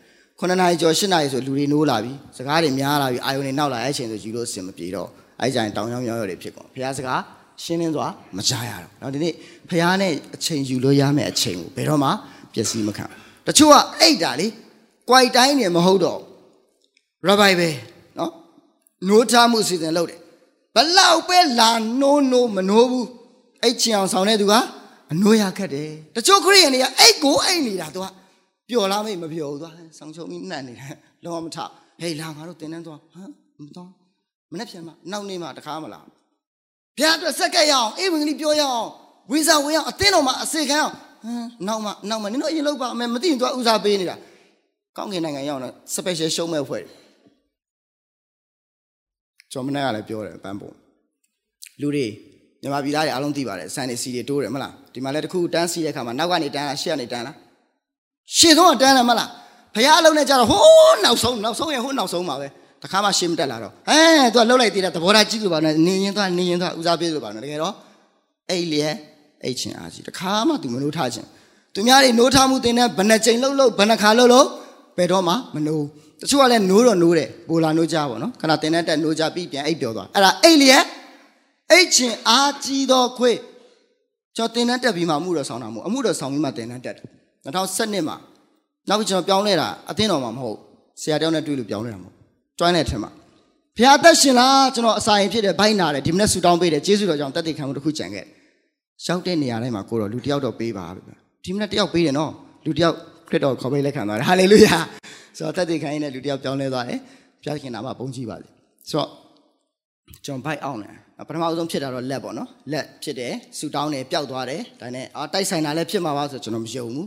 [0.40, 5.08] 9နာရီကျော်10နာရီဆိုလူတွေနိုးလာပြီစကားတွေများလာပြီအာယုန်တွေနောက်လာအဲ့ချိန်ဆိုယူလို့စင်မပြေတော့
[5.40, 7.20] အဲ့ကြရင်တောင်ရောင်းရောင်းရတွေဖြစ်ကုန်ဘုရားစကား
[7.63, 9.33] ရှင်းလင်းစွာမကြားရတော့เนาะဒီနေ့
[9.69, 12.09] ဘုရားနဲ့အချိန်ယူလို့ရမယ့်အချိန်ကိုဘယ်တော့မှ
[12.53, 13.05] ပျက်စီးမခံ
[13.47, 14.47] တချို့ကအိတ်တာလေ
[15.07, 16.19] ကြွိုက်တိုင်းနေမဟုတ်တော့
[17.25, 17.69] ရဘိုင်ပဲ
[18.17, 18.31] เนาะ
[19.07, 20.19] နိုးထားမှုစီစဉ်လုပ်တယ်
[20.75, 21.69] ဘလောက်ပဲလာ
[22.01, 23.07] နိုးနိုးမနိုးဘူး
[23.63, 24.53] အဲ့ချင်အောင်ဆောင်တဲ့သူက
[25.11, 28.07] အနိုးရခက်တယ်တချို့ခရိယန်တွေကအဲ့ကိုအဲ့နေတာသူက
[28.69, 31.57] ပျော်လားမေ့မပျော်ဘူးသူကဆောင်းချုံပြီးနှံ့နေတယ်လုံးဝမထ
[32.01, 33.29] ဟေးလာငါတို့တင်တန်းသွားဟမ်
[33.65, 33.91] မသွား
[34.51, 35.99] မနေ့ပြန်မနောက်နေ့မှတခါမလာ
[36.96, 38.88] ဘုရားအတွက်စက်ကက်ရအောင်အေးဝင်ကလေးပြောရအောင်
[39.30, 44.16] ဝိဇာဝင်အောင်အသင်းတော်မှာအစေခံအောင်ဟမ်နောက်မှနောက်မှနင်တို့အရင်လောက်ပါအမေမသိရင်သူကဥစားပေးနေတာ
[44.96, 46.82] ကောင်းကင်နိုင်ငံရောက်တော့ special show မဲ့ဖွဲ့
[49.52, 50.70] ကျွန်တော်မနေ့ကလည်းပြောတယ်ပန်းပုံ
[51.80, 52.06] လူတွေ
[52.62, 57.36] မြန်မာပြည်သားတွေအားလုံးသိပါတယ်စံနေစီတွေတိုးတယ်မလားဒီမှာလည်းတခုတန်းစီတဲ့ခါမှာနောက်ကနေတန်းလားရှေ့ကနေတန်းလား
[58.36, 59.28] ရှေ့ဆုံးကတန်းလားမလား
[59.74, 62.48] ဖះအလုံးနဲ့ကြတော့ဟိုးနောက်ဆုံးနောက်ဆုံးရင်ဟိုးနောက်ဆုံးပါပဲ
[62.82, 63.98] တခါမှရှေ့မတက်လာတော့ဟဲ
[64.34, 67.74] သူကလှုပ်လိုက်သေးတယ်သဘောထားကြည့်လို့ပါနဲ့နေရင်သွားနေရင်သွားဦးစားပေးလို့ပါနဲ့တကယ်တော့
[68.50, 68.94] အဲ့လျက်
[69.44, 71.28] အဲ့ချင်းအားကြီးတခါမှ तू မနိုးထားခြင်း
[71.74, 74.48] သူများတွေနိုးထားမှုတင်တဲ့ဘယ်နှချိန်လှုပ်လှုပ်ဘယ်နှခါလှုပ်လှုပ်
[74.98, 75.84] ဘယ်တော့မှမနိုး
[76.20, 80.84] တချို့ကလည်းနိုးတော့နိုးတယ်ပိုလာနိုးကြပါတော့ခဏတင်တဲ့တက်နိုးကြပြီးပြန်အိပ်ပျော်သွားအဲ့ဒါအဲ့လျက်
[81.70, 83.32] အဲ့ချင်းအားကြီးသောခွေ
[84.36, 87.06] ကျွန်တော်တင်တဲ့တက်ပြီးမှအမှုတော်ဆောင်တာမဟုတ်အမှုတော်ဆောင်ပြီးမှတင်တဲ့တက်တယ်
[87.44, 88.16] 2017မှာ
[88.88, 90.58] နောက်ပြီးကျွန်တော်ပြောင်းလဲတာအသင်းတော်မှာမဟုတ်
[91.00, 92.21] ဆရာတယောက်နဲ့တွေ့လို့ပြောင်းလဲတာမဟုတ်
[92.58, 93.10] ကျွမ်းတဲ့ထင်မှာ
[93.76, 98.28] ဖျားသက်ရှင်လားကျွန်တော်အစာရင်ဖြစ်တယ်ဘိုင်းနာတယ်ဒီမနေ့ဆူတောင်းပေးတယ်ကျေးဇူးတော်ကြောင့်တက်တည်ခံမှုတစ်ခုကြံခဲ့တယ်
[99.06, 101.00] ရောက်တဲ့နေရာတိုင်းမှာကိုတော့လူတယောက်တော့ပေးပါပဲ
[101.44, 102.32] ဒီမနေ့တယောက်ပေးတယ်နော်
[102.66, 102.94] လူတယောက်
[103.28, 104.76] ခရစ်တော်ခေါ်ပေးလက်ခံသွားတယ်ဟာလေလုယာ
[105.38, 106.98] ဆိုတော့တက်တည်ခံရင်းနဲ့လူတယောက်ပြောင်းလဲသွားတယ်
[107.42, 108.48] ဖျားခင်နာမှာပုံကြည့်ပါစေ
[108.90, 109.08] ဆိုတော့
[110.24, 110.94] ကျွန်တော်ဘိုက်အောင်တယ်
[111.28, 117.06] ပထမအဆုံးဖြစ်တာတော့လက်ပေါ့နော်လက်ဖြစ်တယ်ဆူတောင်းတယ်ပျောက်သွားတယ်ဒါနဲ့အာတိုက်ဆိုင်တာလည်းဖြစ်မှာပါဆိုကျွန်တော်မယုံဘူး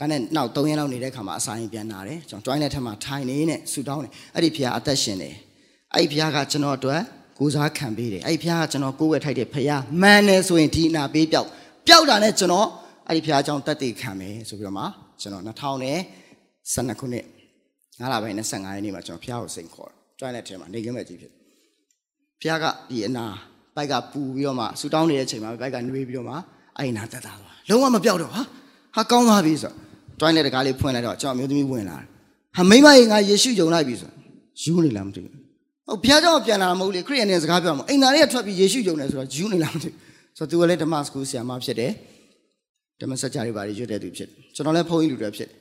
[0.00, 5.34] ဒါနဲ့နောက်3ရက်လောက်နေတဲ့ခါမှာအစာရင်ပြန်လာတယ်ကျွန်တော် join တဲ့ထက်မှာထိုင်နေနဲ့ဆူတောင်းတယ်အဲ့ဒီဖျားအသက်ရှင်တယ်
[5.94, 7.00] အဲ့ဒီဖျားကကျွန်တော်အတွက်
[7.38, 11.48] ကိုစားခံပေးတယ်အဲ့ဒီဖျားကကျွန်တော်ကိုယ်ဝယ်ထိုက်တဲ့ဖျားမှန်တယ်ဆိုရင်ဒီအနာပေးပျောက်
[11.86, 12.68] ပျောက်တာနဲ့ကျွန်တော်
[13.08, 14.84] အဲ့ဒီဖျားအကြောင်းတက်တည်ခံမယ်ဆိုပြီးတော့မှ
[15.20, 17.24] ကျွန်တော်2012ခုနှစ်
[18.00, 21.32] 9လပိုင်း25ရက်နေ့မှာကျွန်တော်ဖျားကိုစိန်ခေါ်တယ် join တဲ့ထက်မှာနေကင်းမဲ့ကြီးဖြစ်
[22.42, 23.26] ဖျားကဒီအနာ
[23.76, 26.34] ဘိုက်ကပူပြီးတော့မှဆူတောင်းနေတဲ့အချိန်မှာဘိုက်ကနှွေးပြီးတော့မှ
[26.78, 28.42] အဲ့ဒီနာတက်တာသွားလုံးဝမပျောက်တော့ဟာ
[28.96, 29.83] ဟာကောင်းသွားပြီဆိုတော့
[30.20, 32.06] join တဲ့တကားလေးဖွင့်လိုက်တော့ကျွန်တော်မျိုးသမီးဝင်လာတယ်
[32.56, 34.10] ဟာမိမရေငါယေရှုယုံလိုက်ပြီဆို
[34.62, 35.32] ယူနေလားမသိဘူး
[35.86, 41.92] ဟုတ်ဘုရားကျောင်းပြန်လာမဟုတ်လေခရစ်ယာန်တွေစကားပြောမှာအိမ်သားတွေကထွက်ပြီးယေရှုယုံတယ်ဆိုတော့ယူနေလားမသိဘူးဆိုတော့သူကလည်းဓမ္မစကူဆရာမဖြစ်တယ်
[43.00, 45.58] ဓမ္မစကြာတွေပါရွတ်တဲ့သူဖြစ်တယ်ကျွန်တော်လည်းဖုန်းကြီးလူတွေဖြစ်တယ်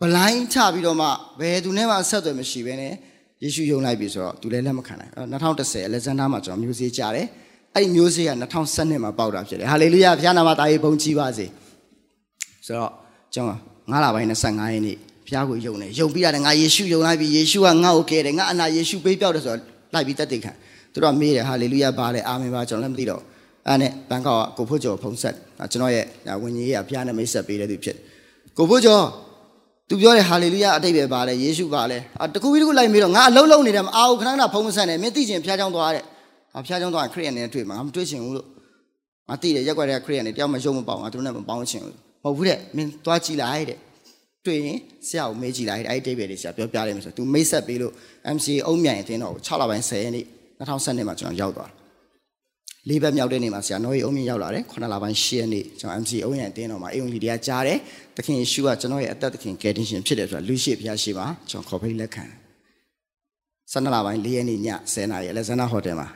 [0.00, 1.08] ဘလိုင်းချပြီးတော့မှ
[1.40, 2.92] ဘယ်သူနဲ့မှဆက်သွယ်မရှိဘဲနဲ့
[3.42, 7.26] ယေရှုယုံလိုက်ပြီဆိုတော့သူလည်းလက်မခံနိုင်2010အလက်ဇန်ဒါမှာကျွန်တော်မျိုးစေ့ကြတယ်
[7.74, 8.30] အဲ့ဒီမျိုးစေ့က
[8.68, 11.46] 2012မှာပေါက်တာဖြစ်တယ်ဟာလေလုယာဘုရားနာမသားရေးဘုန်းကြီးပါစေ
[12.66, 12.92] ဆိုတော့
[13.34, 13.58] ကျွန်တော်
[13.90, 19.60] 9လပိုင်း25ရက်နေ့ဘုရားကိုယုံတယ်ယုံပြီးရတယ်ငါယေရှုယုံလိုက်ပြီယေရှုကငါ့ကိုကယ်တယ်ငါအနာယေရှုပေးပြောက်တယ်ဆိုတော့
[19.94, 20.52] လိုက်ပြီးတက်တည်ခံ
[20.92, 23.22] သူတို့ကမေးတယ်ဟာလေလုယာပါလေအာမင်ပါကျွန်တော်လည်းမသိတော့
[23.66, 25.34] အဲ့နဲ့ဘန်ကောက်ကကိုဖို့ကျော်ဖုံးဆက်
[25.72, 26.04] ကျွန်တော်ရဲ့
[26.42, 27.96] ဝิญကြီးကဘုရားနဲ့မိတ်ဆက်ပေးတဲ့သူဖြစ်
[28.56, 29.02] ကိုဖို့ကျော်
[29.88, 31.98] သူပြောတယ်ဟာလေလုယာအတိတ်ပဲပါလေယေရှုပါလေ
[32.34, 36.02] တကူပြီးတကူလိုက်ပြီးတော့ငါအလုံးလုံးနေတယ်မအားဘူးခဏခဏဖုံးဆက်နေမင်းသိချင်ဘုရားကျောင်းသွားတဲ့
[36.52, 38.46] ဟာဘုရားကျောင်းသွားခရစ်ယာန်နဲ့တွေ့မှာငါမတွေ့ချင်ဘူးလို့
[39.28, 43.78] ငါသိတယ်ရက်ွက်တဲ့ခရစ်ယာန်နဲ့တယောက်မယုံမပေါငါသူတို့နဲ့မပေါင်းချင်ဘူးမ ဟုတ်ဘူးတဲ့မင်းသွားကြည့်လိုက်တဲ့
[44.46, 47.92] တွေ့ရင်ဆရာကိုမေးကြည့်လိုက်အဲ့ဒီတိတ်ပဲလေးဆရာပြောပြလိုက်မယ်ဆိုသူမိတ်ဆက်ပေးလို့
[48.36, 50.24] MCA အုံးမြိုင်အတင်းတော်ကို6လပိုင်း10ရက်နေ့
[50.58, 51.70] 2012မှာကျွန်တော်ရောက်သွား
[52.88, 57.78] လေးဘက်မြောက်တဲ့နေ့မှာဆရာနော်ရီအုံးမြင့်ရောက်လာတယ်9လပိုင်း10ရက်နေ့ကျွန်တော် MCA အုံးမြိုင်အတင်းတော်မှာအေဝံလီတရားကြားတယ်
[58.16, 62.24] သခင်ယေရှုကကျွန်တော်ရဲ့အသက်သခင်ကယ်တင်ရှင်ဖြစ်တယ်ဆိုတာလူရှိဘုရားရှိပါကျွန်တော်ခေါ်ဖိတ်လက်ခံ
[63.72, 64.60] 12လပိုင်း4ရက်နေ့ည
[64.92, 66.08] 10နာရီအလက်ဇန္ဒာဟိုတယ်မှာ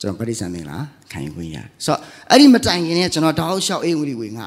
[0.00, 0.78] ကျွန်တော်ပရိသတ်မင်္ဂလာ
[1.12, 4.46] ခံယူခွင့်ရဆိုတော့အဲ့ဒီမတိုင်ခင်နဲ့ကျွန်တော်တောက်လျှောက်အေဝံလီဝင်ငါ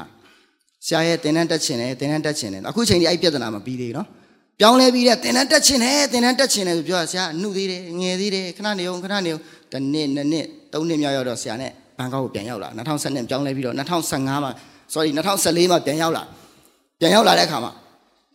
[0.86, 4.08] ဆရာရဲ့တင်တန်းတက်ချင်တယ်တင်တန်းတက်ချင်တယ်အခုချိန်ဒီအဲ့ပြဿနာမပြီးသေးဘူးနော်
[4.60, 9.42] ပြောင်းလဲပြီးတဲ့တင်တန်းတက်ချင်တယ်တင်တန်းတက်ချင်တယ်ဆိုပြောဆရာအနှုတ်သေးတယ်ငယ်သေးတယ်ခဏနေအောင်ခဏနေအောင်
[9.72, 14.52] တစ်နှစ်နှစ်နှစ်သုံးနှစ်မြောက်ရောက်တော့ဆရာနဲ့ဘန်ကောက်ကိုပြန်ရောက်လာ2012ပြောင်းလဲပြီးတော့2015မှာ
[14.92, 16.22] sorry 2014မှာပြန်ရောက်လာ
[17.00, 17.72] ပြန်ရောက်လာတဲ့အခါမှာ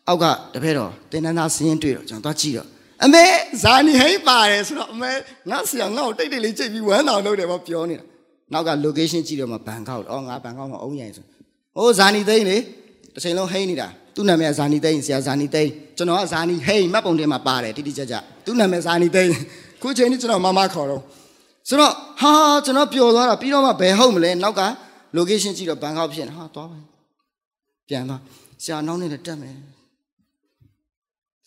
[0.07, 2.67] အောက်ကတပည့်တော်တင်တန်းသားစင်းတွေ့တော့ကျွန်တော်သွားကြည့်တော့
[3.03, 3.25] အမေ
[3.63, 5.11] ဇာနီဟိပါတယ်ဆိုတော့အမေ
[5.49, 8.05] ငါဆရာငါ့ကိုတိတ်တိတ်လေးကြိတ်ပြီးဝမ်းတော်လုပ်တယ်ပေါ့ပြောနေတာ
[8.53, 11.25] နောက်က location ကြည့်တော့မှဘန်ကောက်အော်ငါဘန်ကောက်မှာအုံးရိုင်ဆို
[11.77, 12.57] ဟိုဇာနီသိန်းလေ
[13.13, 19.31] တစ်ချိန်လုံးဟိန်းနေတာသူ့နာမည်ဇာနီသိန်းဆရာဇာနီသိန်းကျွန်တော်ကဇာနီဟိန်းမှတ်ပုံတင်မှာပါတယ်တိတိကျကျသူ့နာမည်ဇာနီသိန်း
[19.81, 21.01] ခုချိန်นี้ကျွန်တော်မမခေါ်တော့
[21.67, 22.31] ဆိုတော့ဟာ
[22.65, 24.61] ကျွန်တော်ပျော်သွားတာပြီးတော့မှဘယ်ဟုတ်မလဲနောက်က
[25.17, 26.79] location ကြည့်တော့ဘန်ကောက်ဖြစ်နေဟာသွားပါ
[27.87, 28.21] ပြန်သွား
[28.63, 29.55] ဆရာနောက်နေ့လည်းတက်မယ်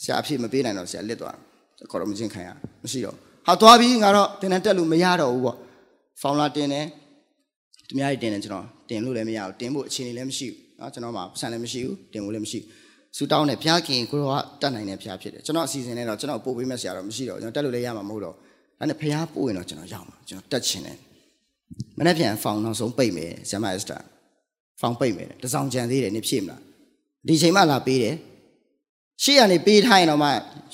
[0.03, 1.37] ဆရာအဖြစ်မပေးနိုင်တော့ဆရာလစ်သွား
[1.91, 2.49] ခေါ်တော့မချင်းခံရ
[2.83, 3.17] မရှိတော့
[3.47, 5.57] ဟာသွားပြီးငါတော့တင်တန်းတက်လို့မရတော့ဘူးပေါ့
[6.21, 6.87] ဖောင်လာတင်တယ်
[7.90, 12.68] သူများကြီးတင်တယ်ကျွန်တော်တင်လို့လည်းမရဘူးတင်ဖို့အခြေအနေလည်းမရှိဘူးเนาะကျွန်တော်မှပတ်စံလည်းမရှိဘူးတင်ဖို့လည်းမရှိဘူး
[13.18, 18.36] စူတောင်းတယ်ဖျားခင်ကိုရောကတတ်နိုင်တဲ့ဖျားဖြစ်တယ်ကျွန်တော်အစီအစဉ်နဲ့တော့ကျွန်တော်ပို့ပေးမဲ့ဆရာတော့မရှိတော့ကျွန်တော်တက်လို့လည်းရမှာမဟုတ်တော့
[18.80, 20.98] ဒါနဲ့ဖျားပို့ရင်တော့ကျွန်တော်ရောက်မှာကျွန်တော်တက်ချင်တယ်
[22.00, 23.98] မနေ့ပြန်ဖောင်နောက်ဆုံးပိတ်မယ်ဆရာမအက်စတာ
[24.82, 26.62] ဖောင်ပိတ်မယ်တစောင်းကြံသေးတယ်နေဖြည့်မလား
[27.28, 28.16] ဒီချိန်မှလာပေးတယ်
[29.24, 30.30] ရှေ့ကနေပေးထားရင်တော့မှ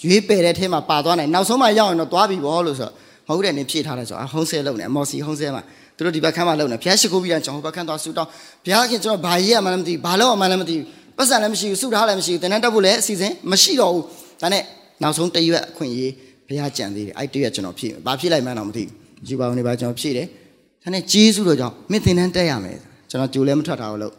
[0.06, 2.94] ရွေးပယ်တဲ့ထဲမှာပါသွားနိုင်နောက်ဆုံးမှရောက်ရင်တော့သွားပြီဘောလို့ဆိုတော့
[3.28, 5.64] မဟုတ်တဲ့နေဖြည့်ထားတယ်ဆိုတော့ဟုံးဆဲလုံနေအမော်စီဟုံးဆဲမှာ
[5.97, 8.31] သူတို့ဒီဘက်ခန်းမှာလုံနေဘုရားရှိခိုးပြီးတော့ကျွန်တော်ဘက်ခန်းသွားဆူတောင်း
[8.65, 10.77] ဘုရားခင်ကျွန်တော်ဘာရေးရမှလည်းမသိဘာလို့မှလည်းမသိ
[11.17, 14.05] ပတ်စံလည်းမရှိဘူးဆူထားလည်းမရှိဘူးတင်တတ်ဖို့လည်းအစီအစဉ်မရှိတော့ဘူး
[14.41, 14.63] ဒါနဲ့
[15.03, 16.13] နောက်ဆုံးတရွက်အခွင့်အရေး
[16.49, 20.27] ဘုရားကြံသေးတယ်အဲ့တရွက်ကျွန်တော်ဖြည့်ဘာဖြည့်လိုက်မှန်းတော့မသိဘူးယူပါဦးနေပါကျွန်တော်ဖြည့်တယ်
[20.83, 22.77] ဒါနဲ့ဂျေစုတော်ကြောင့်မင်းတင်တန်းတက်ရမယ်
[23.11, 24.13] ကျွန်တော်ကြိုလည်းမထွက်တာဘူးလို့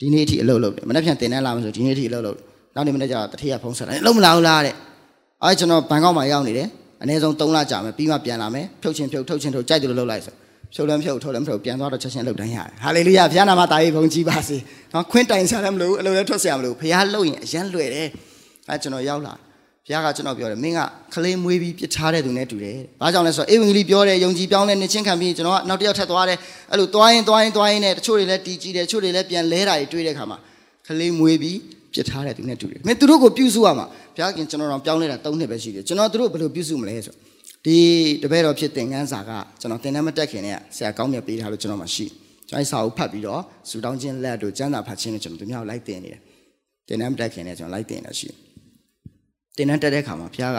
[0.00, 2.38] ဒီနေ့အထိအလုပ်လုပ်တယ်မနေ့ပြန်တင်တန်းလာမှဆိုဒီနေ့အထိအလုပ်လုပ်
[2.74, 4.74] နောက်နေ့မနေ့ကျတော့တထေးရဖုံးဆက်တယ်လုံးမလာဘူးလားတဲ့
[5.42, 6.68] အဲကျွန်တော်ဘန်ကောက်မှာရောက်နေတယ်
[7.02, 10.34] အနည်းဆုံး3လကြာမယ်ပြီးမှပြန်လာမယ်ဖြုတ်ချင်းဖြုတ်ထုတ်ချင်းထုတ်ကြိုက်တယ်လို့လုပ်လိုက်ဆို
[10.74, 14.56] ဖြုတ်လည်းဖြုတ်ထုတ်လည်းမထုတ်ပြန်သွားတော့ချက်ချင်းလုပ်တိုင်းရတယ်ဟာလေလုယာဘုရားနာမတာရေးဘုန်းကြီးပါစေ
[14.92, 18.08] နော်ခွင့်တိုင်ဆရာလည်းမလို့အလုပ်လည်းထွက်ဆရာမလို့ဘုရားလုပ်ရင်အရန်လွယ်တယ်
[18.68, 19.34] အဲကျွန်တော်ရောက်လာ
[19.86, 20.80] ဘုရားကကျွန်တော်ပြောတယ်မင်းက
[21.14, 26.38] ခလေးမွေးပြီးပြစ်ထားတဲ့သူနဲ့တူတယ်။ဘာကြောင့်လဲဆိုတော့အေဝံဂေလိပြောတယ်ယုံကြည်ပြောင်းလဲနေချင်းခံပြီးကျွန်တော်ကနောက်တစ်ယောက်ထပ်သွားတယ်။
[26.72, 30.38] အဲ့လိုသွားရင်သွားရင်သွားရင်နဲ့တချို့တွေလည်းတီးကြည့်တယ်တချို့တွေလည်းပြန်လဲတာတွေတွေ့တဲ့အခါမှာ
[30.86, 31.58] ခလေးမွေးပြီး
[31.94, 37.14] ပြစ်ထားတဲ့သူနဲ့တူတယ်။မင်းသူတို့ကိုပြုစုရမှာဘုရားခင်ကျွန်တော်တော့ပြောင်းလဲတာ၃နှစ်ပဲရှိတယ်။ကျွန်တော်တို့ဘယ်လိုပြုစုမလဲဆို
[37.66, 37.78] ဒီ
[38.22, 42.06] တပည့်တော်ဖြစ်သင်ခန်းစာကကျွန်တော်သင်တန်းမတက်ခင်နဲ့ဆရာကောင်းမြတ်ပေးထားလို့ကျွန်တော်မှရှိ။
[42.48, 46.20] ကျွန်တော်စာအုပ်ဖတ်ပြီးတော့စူတောင်းခြင်းလက်တို့ကျမ်းစာဖတ်ခြင်းနဲ့ကျွန်တော်တို့မြောက်လိုက်တင်နေတယ်။
[46.88, 48.36] သင်တန်းမတက်ခင်နဲ့ကျွန်တော်လိုက်တင်နေတာရှိတယ်။
[49.56, 50.58] တင်တန်းတက်တဲ့အခါမှာဘုရားက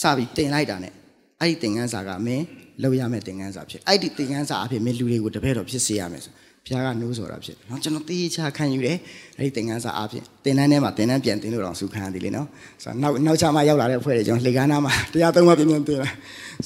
[0.00, 0.92] စပြီးတင်လိုက်တာနဲ့
[1.40, 2.44] အဲ့ဒီသင်ခန်းစာကမင်း
[2.82, 6.32] လောက်ရမယ့်သင်ခန်းစာဖြစ်အဲ့ဒီသင်ခန်းစာအဖြစ်မင်းလူတွေကိုတပည့်တော်ဖြစ်စေရမယ်ဆို
[6.66, 8.96] ဘုရားကနိုးဆိုတာဖြစ်နော်ကျွန်တော်တေးချခံယူတယ်
[9.38, 12.46] အဲ့ဒီသင်ခန်းစာအဖြစ်သင်တန်းထဲမှာသင်တန်းပြန်တင်လို့တော့စုခံရတယ်လေနော်
[12.82, 16.10] ဆိုတော့နောက်နောက်ချမှရောက်လာတဲ့အဖွဲ့တွေကျွန်တော်လှေကားနားမှာတရားသုံးပါးပြန်ပြန်တင်လာ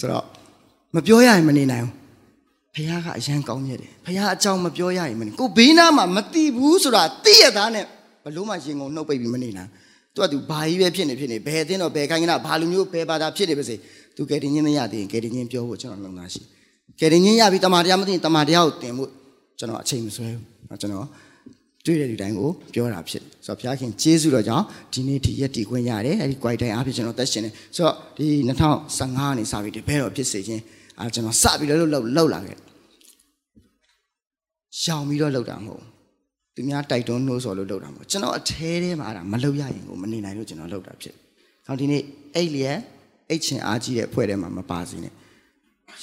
[0.00, 0.24] ဆိုတော့
[0.94, 1.94] မပြောရရင်မနေနိုင်ဘူး
[2.74, 7.84] ဘုရားကအရန်ကောင်းမြတ်တယ်ဘုရားအကြောင်းမပြောရရင်မနေကိုဘေးနားမှာမတိဘူးဆိုတာသိရသားနဲ့
[8.24, 9.70] ဘလို့မှရင်ကုန်နှုတ်ပိတ်ပြီးမနေနိုင်
[10.14, 13.74] သူကသူဘာကြီးပဲဖြစ်နေဖြစ်နေဘယ်အသင်းတော့ဘယ်ခိုင်းကနာဘာလူမျိုးဘယ်ဘာသာဖြစ်နေပါစေ
[14.16, 16.42] သူကယ်တင်ခြင်းမရသေးရင်ကယ်တင်ခြင်းပြောဖို့ကျွန်တော်လုံသားရှိ
[17.00, 19.10] ကယ်တင်ခြင်းရပြီးတမန်တရားမသိရင်တမန်တရားကိုတင်ဖို့
[19.58, 20.28] ကျွန်တော်အချိန်မဆွဲ
[20.68, 21.06] ဘူးကျွန်တော်
[21.84, 28.26] တွေ့တဲ့လူတိုင်းကိုပြောတာဖြစ်ဆိုတော့ဘုရားခင်ကျေးဇူးတော်ကြောင့်ဒီနေ့ဒီရက်တည်ခွင့်ရတယ်အဲဒီ quiet time အားဖြင့်ကျွန်တော်သက်ရှင်တယ်ဆိုတော့ဒီ
[28.78, 30.62] 2015နေစပြီးဒီဘဲတော်ဖြစ်စေခြင်း
[30.98, 32.56] အာကျွန်တော်စပြီးတော့လှုပ်လှုပ်လာခဲ့
[34.80, 35.82] ရှောင်ပြီးတော့လှုပ်တာမဟုတ်
[36.54, 41.14] သူများတိုက်တွန်းနှိုးဆော်လို့လှုပ်တာမဟုတ်ကျွန်တော်အထဲထဲမှာအဲ့ဒါမလှုပ်ရရင်ကိုမနေနိုင်လို့ကျွန်တော်လှုပ်တာဖြစ်။
[41.66, 42.02] ဟောဒီနေ့
[42.36, 42.78] အိတ်လျက်
[43.30, 45.12] အိတ်ချင်အားကြီးတဲ့အဖွဲ့ထဲမှာမပါစေနဲ့။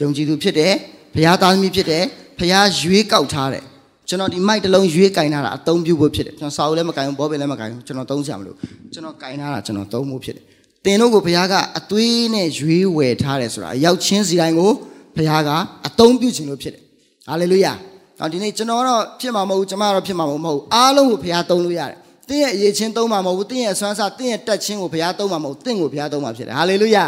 [0.02, 0.74] ယုံကြည်သူဖြစ်တယ်
[1.16, 2.04] ဘုရားသားသမီးဖြစ်တယ်
[2.40, 3.64] ဘုရားရွေးကောက်ထားတယ်
[4.10, 8.56] ကျွန်တော်ဒီမိုက်တစ်လုံးရွေးကင်ထားတာအသုံးပြုဖို့ဖြစ်တယ်ကျွန်တော်စာအုပ်လည်းမကင်ဘူးဘောပင်လည်းမကင်ဘူးကျွန်တော်သုံးစရာမလို
[8.94, 10.44] ကျွန်တော်ကင်ထားတာကျွန်တော်သုံးဖို့ဖြစ်တယ်
[10.86, 14.72] တင်တို့ကိုဘုရားကအသွေးနဲ့ရွေးဝယ်ထားတယ်ဆိုတာအရောက်ချင်းစီတိုင်းကို
[15.16, 15.50] ဘုရားက
[15.88, 16.82] အသုံးပြုခြင်းလို့ဖြစ်တယ်
[17.28, 17.74] ဟာလေလုယာ
[18.20, 21.98] တော့ဒီနေ့ကျွန်တော်တော့ဖြစ်မှာမဟုတ်ဘူးကျွန်မတော့ဖြစ်မှာမဟုတ်ဘူးအားလုံးကိုဘုရားသုံးလို့ရတယ်
[22.30, 27.04] တင်းရဲ့အရေးချင်းသုံးမှာမဟုတ်ဘူးတင်းရဲ့ဆွမ်းစားတင်းရဲ့တက်ချင်းကိုဘုရားသုံးမှာမဟုတ်တင်းကိုဘုရားသုံးမှာဖြစ်တယ်ဟာလေလုယာ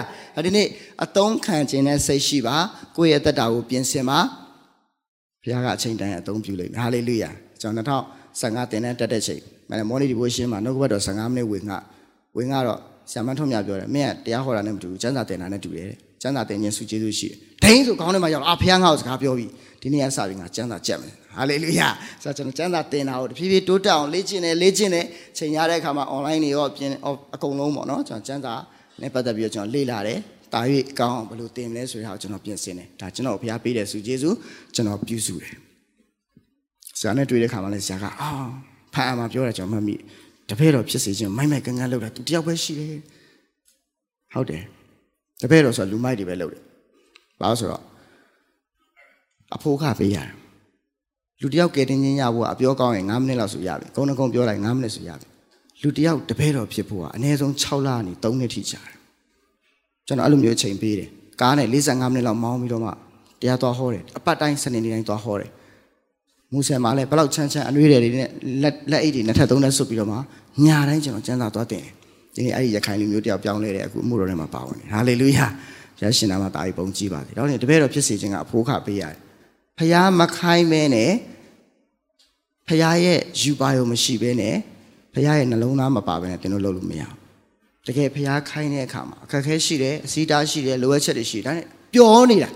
[0.46, 0.68] ဒီနေ့
[1.04, 2.56] အသုံးခံခြင်းနဲ့စိတ်ရှိပါ
[2.98, 4.20] ကိုယ့်ရဲ့တက်တာကိုပြင်ဆင်ပါ
[5.44, 7.30] ဘုရားကအချိန်တိုင်းအသုံးပြုလိမ့်မယ်ဟာလေလုယာ
[7.62, 8.04] ကျွန်တော်
[8.42, 11.78] 2015တင်တဲ့တက်တဲ့ချိန်မနေ့မော်နီဒီဘိုရှင်းမှာနှုတ်ကပတ်တော်15မိနစ်ဝင်ငါ
[12.38, 12.80] ဝင်ငါတော့
[13.12, 19.50] ဆရာမထွန်းမြပြောတယ်မင်းကတရားဟောတာနဲ့မတူဘူးကျမ်းစာတင်တာနဲ့တူတယ်ကျမ်းစာတင်ခြင်းစုကျေးဇူးရှိတယ်ဒိန်းဆိုခေါင်းထဲမှာရောက်အာဘုရားငါ့ကိုစကားပြောပြီး
[19.82, 21.89] ဒီနေ့ကစပြီးငါကျမ်းစာကြက်မယ် ဟာလေလုယာ
[22.23, 25.06] ဆိုတော့ကျွန်တော်ကျမ်းစာတင်တာကိုတဖြည်းဖြည်းတိုးတက်အောင်လေ့ကျင့်တယ်လေ့ကျင့်တယ်
[25.38, 26.91] ချိန်ရတဲ့အခါမှာ online တွေရောအပြင်
[27.36, 28.54] အကုန်လုံးပေါ့နော်ကျွန်တော်ကျမ်းစာ
[29.02, 30.19] နဲ့ပတ်သက်ပြီးတော့ကျွန်တော်လေ့လာတယ်
[30.54, 30.62] တာ၍
[31.00, 34.36] ကောင်းအောင်ဘယ်လိုတင်မလဲဆိုတဲ့ဟာကိုကျွန်တော်ပြင်ဆင်တယ်ဒါကျွန်တော်ဘုရားပေးတဲ့စုကျေးဇူး
[34.76, 35.54] ကျွန်တော်ပြုစုတယ်
[37.00, 38.30] ဆရာနဲ့တွေ့တဲ့ခါမှာလည်းဆရာကအာ
[38.93, 39.95] ဖာအမပြောတာကျွန်တော်မှတ်မိ
[40.50, 42.95] တပည့်တော်ဖြစ်စေခြင်းမိုက်မိုက်ကန်းကန်းလုပ်တာသူတယောက်ပဲရှိတယ်
[44.34, 44.63] ဟုတ်တယ်
[45.41, 46.63] တပည့်တော်ဆိုလူမိုက်တွေပဲလုပ်တယ်
[47.39, 47.84] ဘာလို့ဆိုတော့
[49.56, 50.47] အဖိုးခပေးရတယ်
[51.41, 55.28] လူတယောက်ကဲတင်ချင်းရဖို့အပြောကောင်းရင်9မိနစ်လောက်ဆိုရပြီကုန်းကုန်းပြောလိုက်9မိနစ်ဆိုရပြီ
[55.82, 58.95] လူတယောက်တပည့်တော်ဖြစ်ဖို့ကအနည်းဆုံး6လနေ3နှစ်ထိကြာတယ်
[60.08, 61.10] ကျွန်တော်အဲ့လိုမျိုးအချိန်ပေးတယ်
[61.41, 62.91] ကားနဲ့45မိနစ်လောက်မောင်းပြီးတော့မှ
[63.41, 65.50] တရားသွားဟောတယ်အပတ်တိုင်းစနေနေ့တိုင်းသွားဟောတယ်
[66.54, 68.30] မူဆယ်မှာလည်းဘလောက်ချမ်းချမ်းအနှွေးတွေနဲ့
[68.63, 70.17] လက်လက်အိတ်တွေနှစ်ထပ်သုံးထပ်ဆွတ်ပြီးတော့မှ
[70.65, 71.93] ညာတိုင်းကျွန်တော်ကျမ်းစာသွားတင်တယ်
[72.36, 75.45] ဒီနေ့အဲ့ဒီရခိုင်လူမျိုးတယောက်ပြောင်းလဲတယ်အခုအမှုတော်ထဲမှာပါဝင်တယ်ဟာလေလုယာ
[76.02, 79.17] ရရှင်နာမှာတာပြီးပုံကြည့်ပါစေတော့တပည့်တော်ဖြစ်စေခြင်းကအဖိုးခပေးရတယ်
[79.78, 81.12] ဖះမခိုင်းမဲနဲ့
[82.68, 84.56] ဖះရဲ့ယူပါယုံမရှိဘဲနဲ့
[85.13, 87.18] ဖះရဲ့နှလုံးသားမပါဘဲနဲ့တင်လို့လုပ်လို့မရဘူး
[87.88, 92.50] တကယ်ဖះခိုင်းတဲ့အခါမှာအခက်ခဲရှိတယ်အစည်းတားရှိတယ်လိုအပ်ချက်တွေရှိတယ်ဒါနဲ့ပျော်နေတာ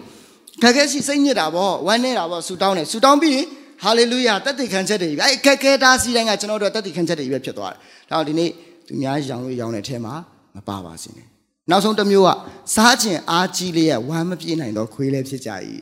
[0.61, 3.41] ခက်ခဲရှိစိတ်ညစ်တာပေါ့ဝမ်းနေတာပေါ့ဆူတောင်းတယ်ဆူတောင်းပြီး
[3.83, 8.49] ဟာလေလုယာတသက်ခံချက်တွေပဲအဲ့ခက်ခဲတားစီတိုင်းကကျွန်တော်တို့တသက်ခံချက်တွေပဲဖြစ်သွားတယ်ဒါတော့ဒီနေ့
[8.87, 10.13] သူများရောင်လို့ရောင်တဲ့အထဲမှာ
[10.55, 11.27] မပါပါစေနဲ့
[11.69, 12.29] နောက်ဆုံးတစ်မျိုးက
[12.75, 15.51] စားခြင်းအားကြီးလျက်ဝမ်းမပြေနိုင်တော့ခွေးလည်းဖြစ်ကြ၏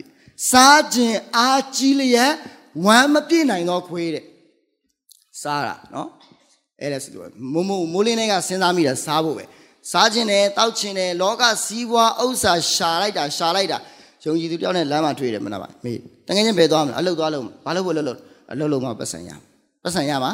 [0.52, 2.34] စားခြင်းအားကြီးလျက်
[2.86, 4.24] ဝမ်းမပြေနိုင်တော့ခွေးတဲ့
[5.42, 6.10] စားတာနော်
[6.82, 9.44] အဲ့ဒါဆိုတော့မိုးမိုးမိုးလင်းတွေကစဉ်းစားမိတာစားဖို့ပဲ
[9.92, 13.78] စားခြင်းနဲ့တောက်ခြင်းနဲ့လောကစည်းဝါးဥစ္စာရှာလိုက်တာရှာလိုက်တာ
[14.24, 18.20] ယုံကြည်သူတယောက်နဲ့လမ်းမှာတွေ့တယ်မနာပါမေးတကယ်ချင်းဘယ်သွားမလဲအလုတ်သွားလို့ဘာလို့ဖို့လှုပ်လှုပ်
[18.52, 19.30] အလုတ်လုံးမှပတ်စံရ
[19.84, 20.32] ပတ်စံရမှာ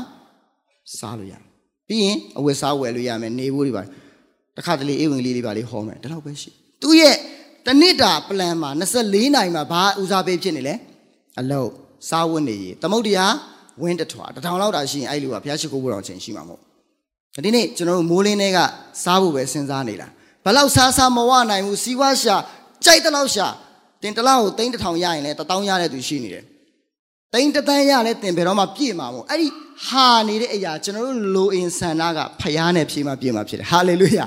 [1.00, 1.34] စားလို့ရ
[1.88, 3.84] ပြီးရင်အဝတ်စားဝယ်လို့ရမယ်နေဖို့တွေပါ
[4.58, 6.50] တခါတလေအေဝင်လေးလေးပါလေးဟောမယ်ဒီလောက်ပဲရှိ
[6.82, 7.16] သူရဲ့
[7.66, 10.76] တနစ်တာပလန်မှာ24နိုင်မှာဘာဦးစားပေးဖြစ်နေလဲ
[11.40, 11.70] အလုတ်
[12.10, 13.34] စားဝတ်နေရေးသမုတ်တရား
[13.82, 16.62] ဝင်းတထွာတထောင်လောက်တာရှိရင်အဲ့လိုကဘုရားရှိခိုးဖို့တော့ချိန်ရှိမှာမဟုတ်
[17.46, 18.60] ဒီနေ့ကျွန်တော်တို့မိုးလင်းတွေက
[19.04, 20.08] စားဖို့ပဲစဉ်းစားနေတာ
[20.46, 22.36] ဘလောက်စားစားမဝနိုင်ဘူးစီးပွားရှာ
[22.86, 23.48] ကြိုက်တဲ့လောက်ရှာ
[24.02, 26.44] တင်တလောက်ကိုသိန်းတစ်ထောင်ရရင်လည်းတထောင်ရတဲ့သူရှိနေတယ်
[27.36, 29.48] သိန်းတစ်သန်းရလဲတင်ဘယ်တော့မှပြည့်မှာမဟုတ်အဲ့ဒီ
[29.88, 34.26] ဟာနေတဲ့အရာကျွန်တော်တို့လိုအင်ဆန္ဒကဖျားနဲ့ဖြည့်မှပြည့်မှာဖြစ်တယ်ဟာလေလုယာ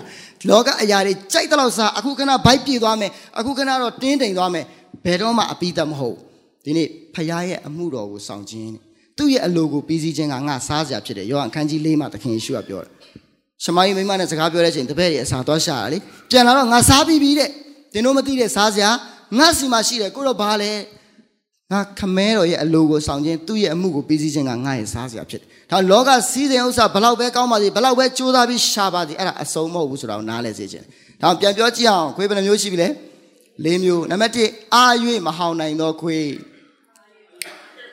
[0.49, 4.65] လောကအရာတွေကြိုက်တဲ့လောက်စားအခုခဏဘိုက်ပြည့်သွားမယ်အခုခဏတော့တင်းတိမ်သွားမယ်
[5.05, 6.17] ဘယ်တော့မှအပိသက်မဟုတ်
[6.65, 8.71] ဒီနေ့ဖျားရဲ့အမှုတော်ကိုဆောင်ခြင်း
[9.19, 12.91] သူ့ရဲ့အလိုကိုပြီးစီးခြင်းကငါစားစရာဖြစ်တယ်ယောဟန်ခန်းကြီး၄မှာသခင်ယေရှုကပြောတယ်
[13.65, 15.99] ရှမကြီးမိမနဲ့စကားပြောတဲ့အချိန်တပည့်ရဲ့အစာသွားရှာတာလေ
[16.31, 17.51] ပြန်လာတော့ငါစားပြီးပြီတဲ့
[17.93, 18.91] တင်းတို့မသိတဲ့စားစရာ
[19.39, 20.73] ငါစီမှာရှိတယ်ကိုတော့ဘာလဲ
[21.73, 30.85] ငါခမဲတော်ရဲ့အလိုကိုဆောင်ခြင်းသူ့ရဲ့အမှုကိုပြီးစီးခြင်းကငါရဲ့စားစရာဖြစ်တယ်။ဒါလောကစီးတဲ့ဥစ္စာဘလောက်ပဲကောင်းပါစေဘလောက်ပဲကြိုးစားပြီးရှာပါစေအဲ့ဒါအစုံမဟုတ်ဘူးဆိုတာကိုနားလည်စေခြင်း။
[31.23, 32.89] ဒါပြန်ပြောကြည့်အောင်ခွေးဘယ်နှမျိုးရှိပြီလဲ။
[33.65, 34.85] ၄မျိုးနံပါတ်1အာ၍
[35.27, 36.31] မဟောင်နိုင်သောခွေး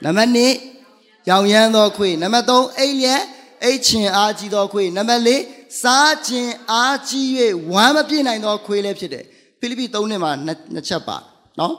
[0.04, 3.24] နံပါတ်2ရောင်ရမ်းသောခွေးနံပါတ်3အိတ်လျက်
[3.64, 7.26] အိတ်ချင်အားကြီးသောခွေးနံပါတ်4စားခြင်းအားကြီး၍
[7.72, 9.24] ဝမ်းမပြည့်နိုင်သောခွေးလည်းဖြစ်တယ်
[9.60, 11.18] ဖိလိပ္ပိ3နှစ်မှာနှစ်ချက်ပါ
[11.60, 11.74] နော်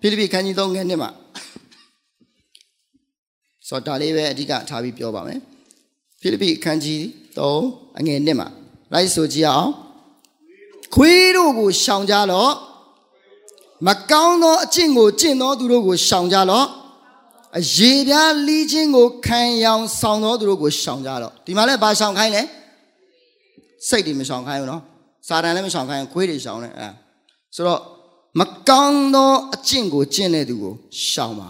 [0.00, 1.10] ဖိလိပ္ပိခန်းကြီး3ငယ်နှစ်မှာ
[3.72, 5.38] ဆိုတော့ဒါလေးပဲအဓိကထားပြီးပြောပါမယ်
[6.20, 7.00] ဖိလိပ္ပိခန်းကြီး
[7.38, 8.48] 3အငယ်နှစ်မှာ
[8.92, 9.70] လိုက်ဆိုကြည့်အောင်
[10.94, 12.52] ခွေးတို့ကိုရှောင်ကြလော့
[13.86, 16.66] မကောင်းသောအကျင့်ကိုကျင့်သောသူတို့ကိုရှောင်ကြလော့
[17.58, 22.42] အရေပြားလီးခြင်းကိုခံရောင်ဆောင်သောသူတို့ကိုရှောင်ကြလော့ဒီမှာလည်းဘာရှောင်ခိုင်းလဲ
[23.88, 24.82] စိတ်တွေမရှောင်ခိုင်းဘူးနော်
[25.28, 26.88] စာတန်လည်းမရှောင်ခိုင်းခွေးတွေရှောင်တယ်အဲ
[27.54, 27.80] ဆိုတော့
[28.40, 30.74] မကောင်းသောအကျင့်ကိုကျင့်တဲ့သူကို
[31.08, 31.48] ရှောင်ပါ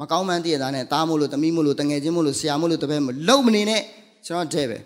[0.00, 3.82] မကောင်းမှန်းတည့်ရတာနဲ့တားမို့လို့တမိမို့လို့တငယ်ချင်းမို့လို့ဆရာမို့လို့တပည့်မို့လုံမနေနဲ့
[4.26, 4.78] ကျွန်တော်တဲ့ပဲ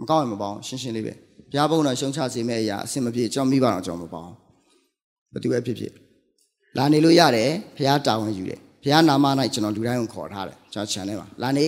[0.00, 1.12] မကောင်းရင်မပေါအောင်ရှင်းရှင်းလေးပဲ
[1.50, 4.36] ဘုရားဘုန်းတော်ရှုံချစေမယ့်အရာအစင်မပြေကျွန်တော်မိဘတော်ကျွန်တော်မပေါအောင်
[5.32, 5.92] ဘယ်သူပဲဖြစ်ဖြစ်
[6.76, 11.66] လာနေလို့ရတယ်ဘုရားတာဝန်ယူတယ်ဘုရားနာမ၌ကျွန်တော်လူတိုင်းကိုခေါ်ထားတယ်ကျွန်တော် channel မှာလာနေ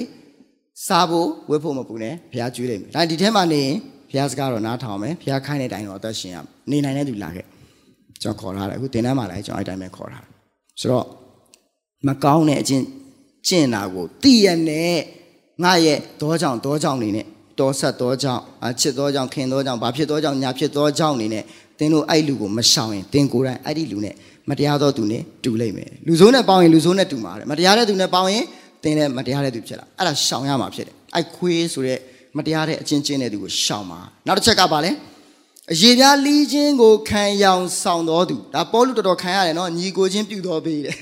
[0.86, 3.76] စားဖို့ဝတ်ဖို့မပူနဲ့ဘုရားကျွေးလိုက်မယ်ဒါဒီထဲမှာနေရင်
[4.10, 6.36] ဘုရားစကားတော့နားထောင်မယ်ဘုရားခိုင်းတဲ့အတိုင်းတော့အသက်ရှင်ရ
[6.70, 7.46] နေနိုင်တဲ့သူလာခဲ့
[8.22, 10.30] ကျွန်တော်ခေါ်ထားတယ်အခုတင်တန်းမှာလည်းကျွန်တော်အဲ့တိုင်းပဲခေါ်ထားတယ်
[10.80, 11.06] ဆိုတော့
[12.07, 12.84] မကောင်းတဲ့အချင်း
[13.46, 14.96] ကျင့်တာကိုတည်ရနဲ့
[15.62, 17.26] ငါရဲ့တောကြောင့်တောကြောင့်နေနဲ့
[17.59, 21.44] တောဆက်တောကြောင့်အချစ်တောကြောင့်ခင်တောကြောင့်ဘာဖြစ်တောကြောင့်ညာဖြစ်တောကြောင့်နေနဲ့
[21.78, 24.14] တင်းတို့အဲ့လူကိုမရှောင်ရင်တင်းကိုယ်တိုင်အဲ့ဒီလူနဲ့
[24.48, 28.44] မတရားသောသူနဲ့တူလိမ့်မယ်လူဆိုးနဲ့ပေါင်းရင်လူဆိုးနဲ့တူမှာတယ်မတရားတဲ့သူနဲ့ပေါင်းရင်
[28.82, 31.98] တင်းလည်းမတရားတဲ့သူဖြစ်လာအဲ့ဒါရှောင်ရမှာဖြစ်တယ်အဲ့ခွေးဆိုတဲ့
[32.36, 34.90] မတရားတဲ့အချင်းချင်းတဲ့သူကိုရှောင်ပါနောက်တစ်ချက်ကပါလဲ
[35.72, 40.96] အရေပြားလီးခြင်းကိုခံရောင်ဆောင်တော်သူဒါပေါလုတော်တော်ခံရတယ်နော်ညီကိုချင်းပြုတော်ပေးတယ်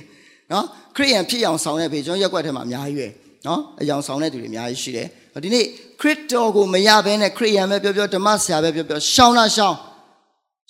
[0.52, 0.64] နော်
[0.96, 3.08] ခရိယန်ဖြစ်အောင်ဆောင်တဲ့ဖေကျွန်တော်ရက်ွက်ထဲမှာအများကြီးပဲ
[3.46, 5.06] နော်အယောင်ဆောင်တဲ့သူတွေအများကြီးရှိတယ်
[5.44, 5.64] ဒီနေ့
[6.00, 9.76] ခရစ်တော်ကိုမရဘဲနဲ့ခရိယန်ပဲပြောပြောဓမ္မဆရာပဲပြောပြောရှောင်းတာရှောင်း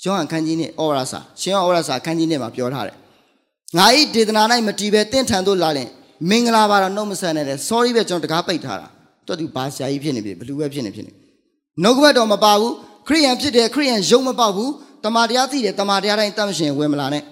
[0.05, 2.97] ယောဟန်ခန်းကြီးနဲ့ဩရစာရှင်ယောဟန်ဩရစာခန်းကြီးနဲ့မှာပြောထားတယ်
[3.79, 5.89] ငါဤဒေသနာ၌မတီးပဲတင့်ထန်တို့လာရင်
[6.31, 8.89] မင်္ဂလာပါတော့နှုတ်မဆက်နဲ့လေ sorry ပဲကျွန်တော်တကားပိတ်ထားတာ
[9.27, 11.13] တော်သူဘာဆရာကြီးဖြစ်နေပြီဘလူးပဲဖြစ်နေဖြစ်နေ
[11.83, 12.73] နှုတ်ကပတ်တော်မပါဘူး
[13.09, 14.73] ခရိယန်ဖြစ်တယ်ခရိယန်ယုံမပေါက်ဘူး
[15.05, 17.23] တမာတရားသိတယ်တမာတရားတိုင်းတတ်မရှင်ဝင်မလာနဲ့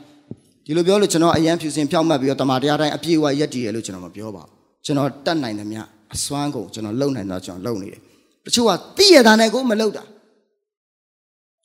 [0.67, 4.51] ဒီလိုပြောလို့ကျွန်တော်အရန်ဖြူစင်ဖြောက်မှတ်ပြီးတော့တမာတရားတိုင်းအပြည့်အဝရက်တည်တယ်လို့ကျွန်တော်မပြောပါဘူး
[4.85, 5.79] ကျွန်တော်တတ်နိုင်တယ်မြ
[6.15, 8.01] အစွမ်းကုန်ကျွန်တော်လုံနိုင်တော့ကျွန်တော်လုံနေတယ်
[8.45, 10.03] တချို့ကသိရတာနဲ့ကိုမလုံတာ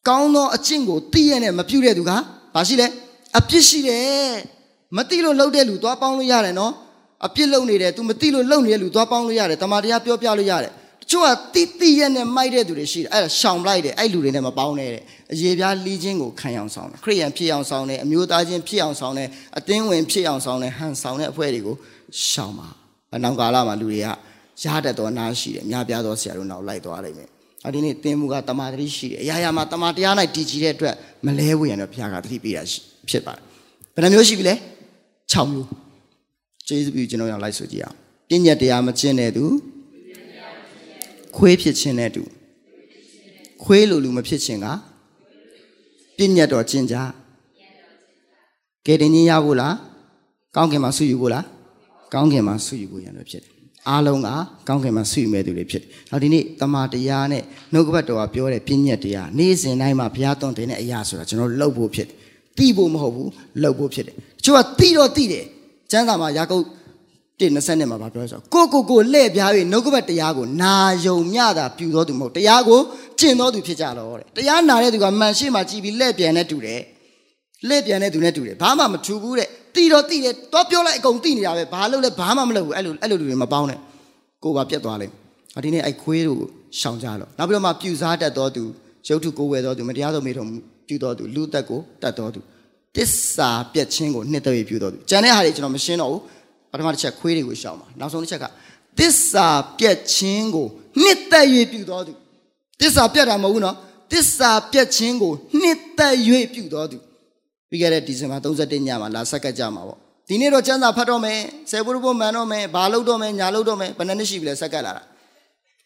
[0.07, 2.11] ကောင်းသောအကျင့်ကိုသိရနဲ့မပြုတဲ့သူက
[2.55, 2.87] ဘာရှိလဲ
[3.37, 4.33] အပြစ်ရှိတယ်
[4.97, 6.73] မသိလို့လှုပ်တဲ့လူသွားပေါင်းလို့ရတယ်နော်
[7.25, 10.80] အပြစ်လုံနေတယ် तू မသိလို့လုံနေတဲ့လူသွားပေါင်းလို့ရတယ်တမာတရားပြောပြလို့ရတယ်တ
[11.11, 15.03] ချို့ကတိတိရက်နဲ့မိုက်တဲ့သူတွေရှိတယ်အဲ့ဒါရှောင်လိုက်တယ်အဲ့လူတွေနဲ့မပေါင်းနဲ့တဲ့
[15.33, 21.75] အရေးပြားလီးခြင်းကိုခံအောင်ဆောင်တယ်ခရိယန်ဖြစ်အောင်ဆောင်တယ်အမျိုးသားချင်းဖြစ်အောင်ဆောင်တယ်အတင်းဝင်ဖြစ်အောင်ဆောင်တယ်ဟန်ဆောင်တဲ့အဖွဲ့တွေကို
[22.29, 22.67] ရှောင်ပါ
[23.15, 24.07] အနောက်ကာလမှာလူတွေက
[24.63, 27.29] ရတတ်သောနားရှိတယ်အများပြားသောဆရာတို့နောက်လိုက်သွားလိမ့်မယ်
[27.67, 30.95] အဒီနေ့သင်မှုကတမာတတိရှိတယ်အရာရာမှာတမာတရား၌တည်ကြည်တဲ့အတွက်
[31.25, 32.63] မလဲဝေရံတော့ဘုရားကတတိပေးတာ
[33.09, 33.43] ဖြစ်ပါတယ်
[33.95, 34.55] ဘယ်နှမျိုးရှိပြီလဲ
[35.33, 35.67] 6မျိုး
[36.67, 37.97] ကျေးဇူးပြုကျွန်တော်ရောက်လိုက်ဆိုကြည့်အောင်
[38.29, 39.45] ပညာတရားမကျင့်တဲ့သူ
[41.37, 42.23] ခွေးဖြစ်ခြင်းတဲ့သူ
[43.63, 44.67] ခွေးလိုလူမဖြစ်ခြင်းက
[46.17, 46.95] ပညာတော်ကျင့်ကြ
[48.85, 49.75] ကဲတင်ကြီးရဖို့လား
[50.55, 51.45] ကောင်းကင်မှာဆုယူဖို့လား
[52.13, 53.51] ကောင်းကင်မှာဆုယူဖို့ရံတော့ဖြစ်တယ်
[53.89, 54.27] အားလုံးက
[54.67, 62.15] ကောင်းကင်မှာဆုယူမဲ့သူတွေဖြစ်တယ်။ဒါဒီနေ့တမန်တရားနဲ့နှုတ်ကပတ်တော်ကပြောတဲ့ပြည့်ညက်တရားနေ့စဉ်တိုင်းမှာဘုရားသွန်သင်တဲ့အရာဆိုတာကျွန်တော်လှုပ်ဖို့ဖြစ်တယ်။
[62.57, 63.29] သိဖို့မဟုတ်ဘူး
[63.61, 65.45] လှုပ်ဖို့ဖြစ်တယ်။တချို့ကသိတော့သိတယ်။
[65.91, 66.63] ကျမ်းစာမှာယာကုပ်
[67.47, 70.75] 1:20နဲ့မှာဗာပြောဆိုကိုကိုကိုလှဲ့ပြား၍နှုတ်ကပတ်တရားကိုနာ
[71.05, 72.79] ယုံမြတာပြူတော်သူမဟုတ်တရားကို
[73.19, 76.81] ကျင့်တော်သူဖြစ်ကြတော့တဲ့။တရားနာတဲ့သူကမှန်ရှိမှကြည်ပြီးလှဲ့ပြန်နဲ့တူတယ်။
[77.67, 83.79] လှဲ့ပြန်တဲ့သူနဲ့တူတယ်။ဘာမှမထူဘူးတဲ့။တီတော့တီတယ်တော့ပြောလိုက်အကုန်တီနေတာပဲဘာလို့လဲဘာမှမလုပ်ဘူးအဲ့လိုအဲ့လိုလူတွေမပေါင်းနဲ့
[84.43, 85.13] ကိုပါပြတ်သွားလိမ့်
[85.63, 86.41] ဒီနေ့အဲ့ခွေးတို့
[86.79, 88.63] ရှောင်ကြလို့နောက်ပြီးတော့မှပြူစားတတ်တော်သူ
[89.07, 90.45] ရုပ်ထုကိုယ်ဝယ်တော်သူမတရားသောမိထုံ
[90.87, 92.39] ပြုတော်သူလူသက်ကိုတတ်တော်သူ
[92.95, 96.21] တစ္ဆာပြက်ချင်းကိုနှစ်သက်ပြုတော်သူကျန်တဲ့ဟာတွေကျွန်တော်မရှင်းတော့ဘူး
[96.71, 98.45] ပထမတစ်ချက်ခွေးတွေကိုရှောင်ပါနောက်ဆုံးတစ်ချက်က
[98.99, 99.47] တစ္ဆာ
[99.79, 100.67] ပြက်ချင်းကို
[101.01, 102.13] နှစ်သက်၍ပြုတော်သူ
[102.81, 103.75] တစ္ဆာပြက်တာမဟုတ်ဘူးနော်
[104.13, 106.15] တစ္ဆာပြက်ချင်းကိုနှစ်သက်၍
[106.53, 106.97] ပြုတော်သူ
[107.69, 111.39] ပြီးခဲ့တဲ့ဒီဇင်ဘာ31ညမှာလာဆက်ကတ်ကြမှာပေါ့ဒီနေ့တော့ကျမ်းစာဖတ်တော့မယ်
[111.71, 115.03] ဆယ်ဘုရဘုမှန်တော့မယ်ဘာလုပ်တော့မယ်ညာလုပ်တော့မယ်ဘယ်နှစ်နှစ်ရှိပြီလဲဆက်ကတ်လာတာ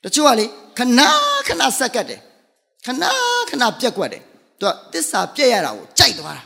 [0.04, 0.46] တချို့ကလေ
[0.78, 1.02] ခဏ
[1.48, 2.20] ခဏဆက်ကတ်တယ်
[2.86, 3.04] ခဏ
[3.50, 4.22] ခဏပြက်ကွက်တယ်
[4.60, 6.44] သူကတစ္ဆာပြက်ရတာကိုကြိုက်သွားတာ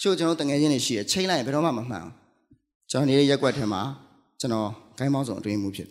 [0.00, 2.17] ချို့ကျွန်တော်တငယ်ချင်းတွေရှိတယ်ချိန်လိုက်ရင်ဘယ်တော့မှမမှန်အောင်
[2.90, 3.82] ကျွန်တော်နေတဲ့ရက်ကွက်ထဲမှာ
[4.40, 4.68] ကျွန်တော်
[4.98, 5.88] ဂိုင်းမောင်းဆောင်အတွင်းမှုဖြစ်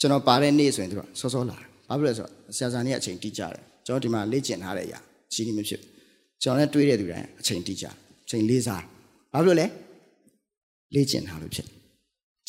[0.00, 1.56] ကျွန်တော်ပါတဲ့နေ့ဆိုရင်သူကစောစောလာ
[1.88, 4.98] ဘာဖြစ်လဲဆိုတော့ဆရာစာနေအချိန်တိကျတယ်ကျွန်တော်ဒီမှာလေ့ကျင့်ထားတဲ့အရာ
[5.32, 5.80] ကြီးနေမဖြစ်
[6.42, 7.84] ကျွန်တော်လည်းတွေးတဲ့သူတိုင်းအချိန်တိကျ
[8.24, 8.82] အချိန်လေးစား
[9.32, 9.66] ဘာဖြစ်လို့လဲ
[10.94, 11.66] လေ့ကျင့်ထားလို့ဖြစ်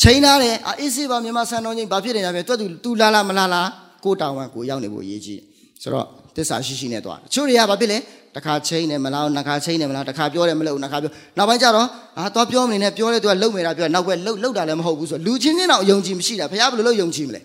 [0.02, 3.62] ချိန်ထားတယ်အေးစေးပါမြန်မာဆန်တော်ကြီးဘာဖြစ်နေလဲပြတွတ်သူသူလာလာမလာလာ
[4.04, 5.42] ကိုတောင်ဝမ်ကိုရောက်နေဖို့အရေးကြီး
[5.82, 7.98] ဆိုတော့ တစ္ဆာရှိရှိနဲ့သွားတချို့တွေကဘာဖြစ်လဲ
[8.36, 11.88] တခါချိန်နေမလားနှစ်ခါချိန်နေမလားတခါပြောတယ်မလို့နှစ်ခါပြောနောက်ပိုင်းကျတော့
[12.20, 17.42] အာသွားပြောမနေနဲ့ပြောတဲ့သူကလှုပ်နေတာပြောနောက်ပဲလှုပ်လှုပ်တာလည်းမဟုတ်ဘူးဆိုလူချင်းချင်းတော့ယုံကြည်မရှိတာဘုရားဘယ်လိုလုပ်ယုံကြည်မလဲ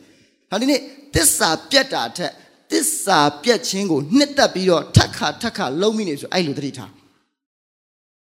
[0.50, 0.80] ဟာဒီနေ့
[1.14, 2.32] တစ္ဆာပြတ်တာထက်
[2.72, 6.90] တစ္ဆာပြတ်ခြင်းကိုနှစ်သက်ပြီးတော့ထက်ခါထက်ခါလုံးမိနေဆိုအဲ့လိုသတိထား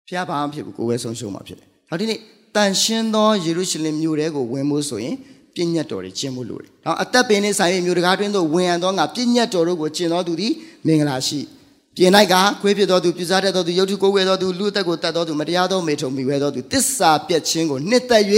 [0.07, 2.18] ဘုရားဘာမှဖြစ်ဘူးကိုယ်ပဲဆုံးရှုံးမှာဖြစ်တယ်ဟာဒီနေ့
[2.57, 5.16] တန်ရှင်းသောယေရုရှလင်မြို့ထဲကိုဝင်ဖို့ဆိုရင်
[5.59, 10.53] ပြည့်ညတ်တော်တွေကျင့်ဖို့လိုတယ်။နောက်အသက်ပင်နဲ့ဆိုင်ရဲ့မြို့တကားတွင်းသို့ဝင်ရန်သောငါပြည့်ညတ်တော်တို့ကိုကျင့်တော်သူသည်
[10.87, 11.41] မင်္ဂလာရှိ။
[11.97, 18.25] ပြင်၌ကခွေးဖြစ်တော်သူပြစားတတ်တော်သူယုတ်ထုကိုဝဲတော်သူလူအသက်ကိုတတ်တော်သူမတရားသောမေထုံမိဝဲတော်သူတစ္ဆာပြက်ခြင်းကိုနှစ်သက်၍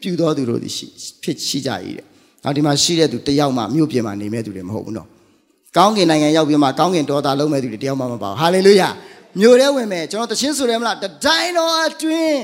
[0.00, 0.86] ပြုတော်သူတို့သည်ရှိ
[1.22, 2.04] ဖြစ်ရှိကြ၏တဲ့။
[2.44, 5.08] နောက်ဒီမှာရှိတဲ့သူတယောက်မှမြို့ပြင်မှာနေမဲ့သူတွေမဟုတ်ဘူးနော်။
[5.76, 8.88] ကောင်းကင်နိုင်ငံရောက်ပြီးမှကောင်းကင်တော်သားလုံးမဲ့သူတွေတယောက်မှမပါဘူး။ဟာလေလုယာ။
[9.38, 12.40] မြို့ထဲဝင်မဲ့ကျွန်တော်တခြင်းဆိုတယ်မလားတတိုင်းတော်အတွင်း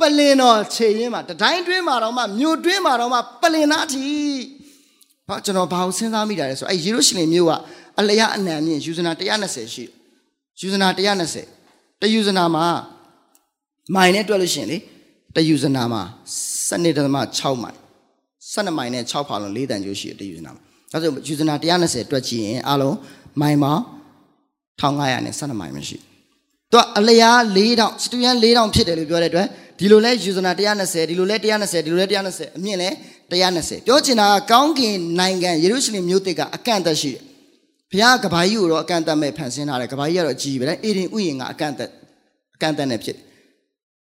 [0.00, 4.06] ပလင်တော်ခြေရင်းမှာတတိုင်းတွင်းမှာတော့မှမြို့တွင်းမှာတော့မှပလင်သားထီ
[5.28, 7.52] ဘာကျွန်တော်ဘာကိုစဉ်းစားမိတာလဲဆိုအဲယေရုရှလင်မြို့က
[8.00, 9.84] အလျာအနံမြင့်ယူဇနာ120ရှိ
[10.60, 10.88] ယူဇနာ
[11.46, 12.66] 120တယူဇနာမှာ
[13.94, 14.78] မိုင်နဲ့တွက်လို့ရှိရင်လေ
[15.36, 16.02] တယူဇနာမှာ
[16.68, 17.76] 7.6မိုင်
[18.52, 22.96] 12မိုင်နဲ့6ဖာလုံး4တန်ကျိုးရှိတယ်တယူဇနာမှာဒါဆိုယူဇနာ120တွက်ကြည့်ရင်အလုံး
[23.40, 23.82] မိုင်ပေါင်း
[24.80, 25.96] 1500နဲ့12မိုင်မရှိ
[26.70, 29.48] သူကအလျာ4000စတူဒန်4000ဖြစ်တယ်လို့ပြောတဲ့အတွက်
[29.78, 32.88] ဒီလိုလဲယူဇနာ120ဒီလိုလဲ120ဒီလိုလဲ120အမြင့်လဲ
[33.30, 37.22] 120ပြောချင်တာကကောင်းကင်နိုင်ငံယေရုရှလင်မြို့တစ်ကအကန့်အသတ်ရှိတယ်
[37.90, 41.90] ဘုရားကဘာကြီးကိုတော့အကန့်အသတ်မဲ့ဖန်ဆင်းထားတယ်ကဘာကြီးကတော့အကြီးပဲအေဒင်ဥယျာဉ်ကအကန့်အသတ်
[42.54, 43.16] အကန့်အသတ်နဲ့ဖြစ်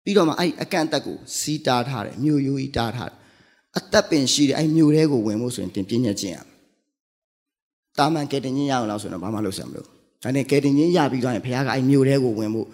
[0.03, 3.17] ပြီးတော့မှအဲ့အကန့်အသတ်ကိုစီးတားထားတယ်မြို့ရိုးကြီးတားထားတယ်
[3.77, 6.37] အသက်ပင်ရှိတယ်အဲ့မြို့ထဲကိုဝင်ဖို့ဆိုရင်တင်ပြညက်ခြင်းရ
[7.97, 9.83] တာမန်ကဲတင်ချင်းရအောင်လို့ဆိုတော့ဘာမှလုပ်စရာမလို
[10.23, 12.67] ဒါနဲ့ကဲတင်ချင်းရပြီးသွားရင်ဘုရားကအဲ့မြို့ထဲကိုဝင်ဖို့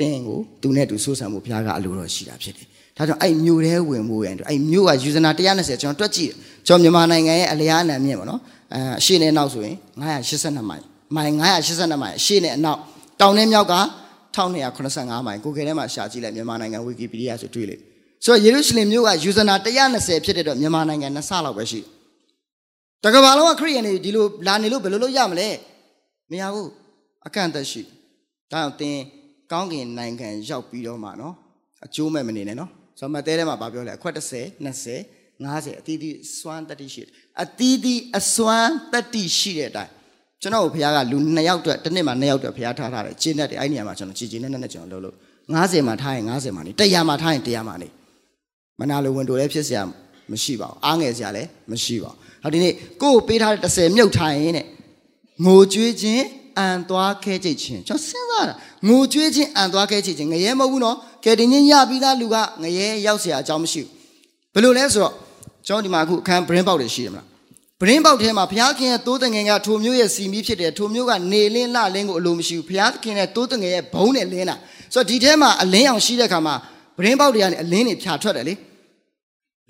[0.00, 6.32] တင်းကိုသူနဲ့သူဆိုးဆံမှုဘုရားကအလိုတော်ရှိတာဖြစ်တယ်။ဒါကြောင့်အဲ့မြို့ထဲဝင်မှုရဲ့အဲ့မြို့ကယူဇနာ120ကျွန်တော်တွက်ကြည့်
[6.66, 8.40] ကျွန်တော်မြန်မာနိုင်ငံရဲ့အလျားအနံမြင့်ပေါ့နော်။
[8.74, 10.84] အဲအရှေ့နဲ့နောက်ဆိုရင်982မိုင်
[11.16, 12.80] မိုင်982မိုင်အရှေ့နဲ့အနောက်
[13.20, 13.74] တောင်နဲ့မြောက်က
[14.36, 17.82] 1285မိုင်ကိုယ်ကဲထဲမှာရှာကြည့်လိုက်မြန်မာနိုင်ငံဝီကီပီဒီးယားဆိုတွေ့လိမ့်
[18.24, 21.80] ဆိုတော့ယေရုရှလင်မြို့ကယူဇနာ120ဖြစ်တဲ့တော့မြန်မာနိုင်ငံနှစ်ဆလောက်ပဲရှိ
[23.04, 25.48] တကဘာလုံးကခရိယန်တွေဒီလိုလာနေလို့ဘယ်လိုလုပ်ရမလဲ
[26.30, 26.70] မရဘူး
[27.26, 27.90] အကန့်အသတ်ရှိဒါ
[28.50, 28.98] ကြောင့်သင်
[29.52, 31.34] ကောင်းကင်နိုင်ငံရောက်ပြီးတော့မှနော်
[31.84, 37.02] အကျိုးမဲ့မနေနဲ့နော်ဆိုတော့မတဲထဲမှာဗာပြောလဲအခွက်30 20 50အသီးသီးစွမ်းတတိရှိ
[37.42, 39.92] အသီးသီးအစွမ်းတတိရှိတဲ့အတိုင်း
[40.42, 45.14] ကျွန်တော်ဘုရားကလူ2ယောက်အတွက်တစ်နှစ်မှာ2ယောက်အတွက်ဘုရားထားထားတယ်ကျင့်တတ်တယ်အဲ့ဒီနေရာမှာကျွန်တော်ကြည်ကြည်နဲ့နဲ့ကျွန်တော်လှုပ်လို့
[45.54, 47.88] 90မှာထားရင်90မှာနေ100မှာထားရင်100မှာနေ
[48.80, 49.82] မနာလိုဝင်တိုလည်းဖြစ်စရာ
[50.30, 52.72] မရှိပါဘူးအားငယ်စရာလည်းမရှိပါဘူးဟောဒီနေ့
[53.02, 54.66] ကို့ကိုပေးထားတဲ့10မြုပ်ထားရင်တဲ့
[55.44, 56.24] ငိုကြွေးခြင်း
[56.57, 58.53] အန်သွားခဲကြိတ်ခြင်းကျွန်တော်စဉ်းစားတာ
[58.87, 63.89] ငိုကြွေးခြင်းအန်သွားခဲကြိတ်ခြင်းငရဲမဟုတ်ဘူးနော်ကဲတင်ချင်းရပြီးသားလူကငရဲရောက်เสียအကြောင်းမရှိဘူး
[64.53, 65.13] ဘယ်လိုလဲဆိုတော့
[65.67, 67.25] ကျွန်တော်ဒီမှာအခုအခန်း brain ပေါက်တွေရှိတယ်မလား
[67.81, 74.55] brain ပေါက်ထဲမှာဘုရားခင်ရဲ့တိုးတငယ်ကထိုမျိုးရဲ့စီမီးဖြစ်တယ်ထိုမျိုးကနေလင်းလှလင်းကိုအလိုမရှိဘူးဘုရားခင်ရဲ့တိုးတငယ်ရဲ့ဘုံနဲ့လင်းတာ
[74.93, 76.55] ဆိုတော့ဒီထဲမှာအလင်းအောင်ရှိတဲ့ခါမှာ
[76.97, 78.53] brain ပေါက်တွေကနေအလင်းတွေဖြာထွက်တယ်လေ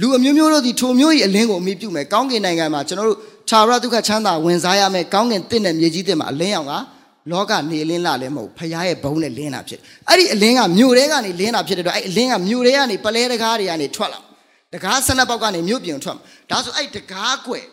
[0.00, 6.74] လူအမျိုးမျိုးတို့ဒီထိုမျိုးကြီးအလင်းကိုအမိပြုမယ်ကောင်းကင်နိုင်ငံမှာကျွန်တော်တို့ခြာရဒုက္ခချမ်းသာဝင်စားရမယ်ကောင်းကင်တင့်တဲ့မြေကြီးတင့်မှာအလင်းအောင်က
[7.30, 14.20] လောကနေလင်းလာလည်းမဟုတ်ဖရားရဲ့ဘုံနဲ့လင်းတာဖြစ်အဲ့ဒီအလင်းကမြို့ထဲကနေလင်းတာဖြစ်တဲ့တော့အဲ့အလင်းကမြို့ထဲကနေပလဲတကားတွေကနေထွက်လာ
[14.74, 16.16] တကားဆနက်ပေါက်ကနေမြို့ပြင်ထွက်
[16.50, 17.64] ဒါဆိုအဲ့တကားကွယ်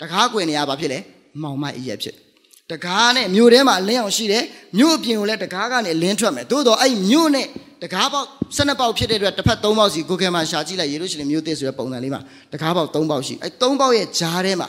[0.00, 0.98] တကားကွယ်နေရပါဖြစ်လေ
[1.42, 2.14] မောင်မအရက်ဖြစ်
[2.70, 4.44] တကားနဲ့မြို့ထဲမှာလင်းအောင်ရှိတယ်
[4.78, 7.46] မြို့ပြင်ကိုလည်းတကားကနေလင်းထွက်မယ်သို့တော့အဲ့မြို့နဲ့
[7.82, 12.20] တကားပေါက်ဆနက်ပေါက်ဖြစ်တဲ့အတွက်တစ်ဖက်၃ပေါက်စီကိုခဲမှာရှာကြည့်လိုက်ယေရုရှလင်မြို့သစ်ဆိုတဲ့ပုံစံလေးမှာ
[12.52, 14.68] တကားပေါက်၃ပေါက်ရှိအဲ့၃ပေါက်ရဲ့ဂျားထဲမှာ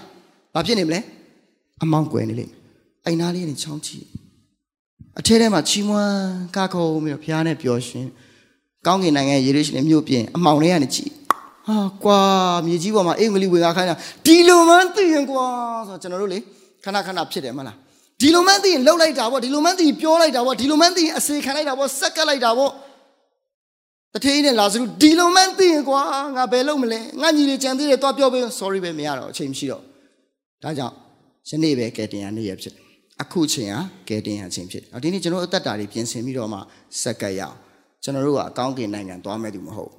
[0.53, 0.99] ဘာဖြစ်နေမလဲ
[1.83, 2.59] အမောင်းကွယ်နေလိမ့်မယ်
[3.05, 3.97] အိမ်သားလေးနဲ့ချောင်းချီ
[5.19, 6.15] အထဲထဲမှာချီးမွမ်း
[6.55, 8.07] ကားခုံပြီးတော့ဘုရားနဲ့ပျော်ရွှင်
[8.87, 11.11] ကောင်းကင်နိုင်ငံယေရုရှလင်မြို့ပြင်အမောင်လေးကနေကြည့်
[11.67, 12.19] ဟာကွာ
[12.65, 13.95] မြေကြီးပေါ်မှာအင်္ဂလိပ်ဝင်ကားခိုင်းတာ
[14.25, 15.45] ဒီလိုမှသိရင်ကွာ
[15.87, 16.39] ဆိုတော့ကျွန်တော်တို့လေ
[16.83, 17.75] ခဏခဏဖြစ်တယ်မလား
[18.21, 22.71] ဒီလိုမှန်းသိရင်လှုပ်လိုက်တာပေါ့ဒီလိုမှန်းသိရင်ပြောလိုက်တာပေါ့ဒီလိုမှန်းသိရင်အစေခံလိုက်တာပေါ့စက်ကပ်လိုက်တာပေါ့
[24.13, 26.01] တထေးနဲ့လာစရုဒီလိုမှန်းသိရင်ကွာ
[26.35, 29.83] ငါဘယ်လုပ်မလဲငါညီတွေကြံသေးတယ်သွားပြောပေး sorry ပဲမရတော့အချိန်မရှိတော့
[30.63, 30.95] ဒါကြောင့်
[31.49, 32.83] ယနေ့ပဲကဲတင်ရနေ့ရဖြစ်တယ်
[33.21, 36.59] အခုချိန်ဟာကဲတင်ရချိန်ဖြစ်တယ်ဒီနေ့ကျွန်တော်အသက်တာတွေပြင်ဆင်ပြီးတော့မှ
[37.01, 37.55] စက်ကပ်ရအောင်
[38.03, 39.91] ကျွန်တော်တို့ကအကောင်းကင်နိုင်ငံသွားမဲ့သူမဟုတ်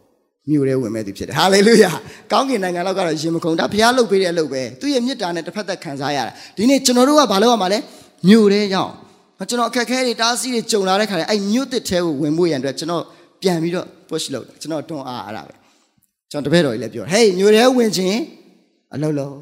[0.50, 1.90] မြို့ထဲဝင်မဲ့သူဖြစ်တယ်ဟာလေလုယာ
[2.32, 7.78] ကောင်းကင်နိုင်ငံလောက်ကတော့ရင်မခုန်ဒါဘုရားလုပ်ပေးတဲ့အလုပ်ပဲသူ့ရဲ့မြစ်တာနဲ့တစ်ဖက်သက်ခံစားရတာဒီနေ့ကျွန်တော်တို့ကဘာလုပ်ရမှာလဲ
[8.28, 8.92] မြို့ထဲရောက်
[9.50, 13.04] ကျွန်တော်အခက်အခဲတွေတားဆီးတွေကြုံလာတဲ့ခါကျအဲ့မြို့တစ်ထဲကိုဝင်ဖို့ရန်အတွက်ကျွန်တော်
[13.42, 15.54] ပြန်ပြီးတော့ push လုပ်တယ်ကျွန်တော်တွန်းအားအားတာပဲ
[16.30, 18.18] ကျွန်တော်တပည့်တော်ကြီးလည်းပြော hey မြို့ထဲဝင်ခြင်း
[18.94, 19.34] အလုပ်လုပ်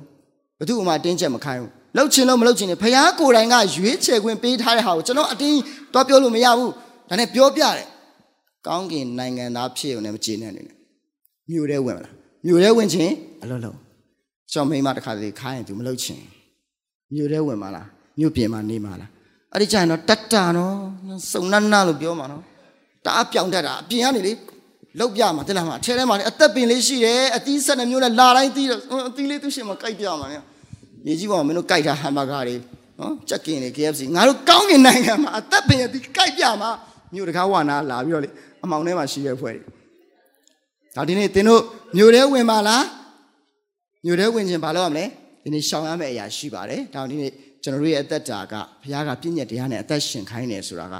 [0.58, 5.58] ဘသူ့မှာတင်းချက်မခိုင်းဘူးလှုပ်ချင်လို့မလှုပ်ချင်နေဖះကိုယ်တိုင်ကရွေးချယ်ခွင့်ပေးထားတဲ့ဟာကိုကျွန်တော်အတင်း
[5.92, 6.70] တွားပြောလို့မရဘူး
[7.08, 7.86] ဒါနဲ့ပြောပြတယ်
[8.66, 10.76] ကောင်းကင်နိုင်ငံသားဖြစ်ုံနဲ့မကျေနပ်နေနဲ့
[11.50, 12.14] မြို့ထဲဝင်မလား
[12.46, 13.76] မြို့ထဲဝင်ခြင်းအလုပ်လုပ်
[14.52, 16.20] ကျွန်တော်မိမတစ်ခါတည်းခိုင်းရင် तू မလှုပ်ချင်
[17.14, 17.86] မြို့ထဲဝင်မလား
[18.18, 19.10] မြို့ပြင်မှာနေမလား
[19.52, 20.74] အဲ့ဒီကျရင်တော့တတ်တာနော်
[21.32, 22.42] စုံနန်းနာလို့ပြောမှာနော်
[23.06, 24.32] တအားပြောင်းတတ်တာအပြင်ကနေလေ
[25.00, 30.44] လောက်ပြမှာတဲ့လားမှာအထဲထဲမှာလေအသက်ပင်လေးရှိတယ်အသီးဆက်နှမျိုးနဲ့လာတိုင်းသီးတော့အသီးလေးသူရှင်မှာကြိုက်ပြမှာနော်
[31.04, 32.56] မြေကြီးပေါ်မှာမင်းတို့ကြိုက်တာဟမ်ဘာဂါတွေ
[33.00, 36.70] နော်ကြက်ကင်တွေ KFC ငါတို့ကောင်းကင်နိုင်ငံမှာအသက်ပင်ရဒီကြိုက်ပြမှာ
[37.14, 38.30] မြို့တကားဝါနာလာပြီးတော့လေ
[38.64, 39.62] အမောင်ထဲမှာရှိတဲ့ဖွဲ့တွေ
[40.96, 41.62] ဒါဒီနေ့သင်တို့
[41.96, 42.84] မြို့ထဲဝင်ပါလား
[44.04, 45.04] မြို့ထဲဝင်ခြင်းဘာလုပ်ရမလဲ
[45.42, 47.30] ဒီနေ့ရှောင်ရမယ့်အရာရှိပါတယ်ဒါဒီနေ့
[47.62, 50.94] ကျွန်တော်တို့ရဲ့အသက်တာကဘုရားကပြည့်ညက်တရားနဲ့အသက်ရှင်ခိုင်းတယ်ဆိုတာက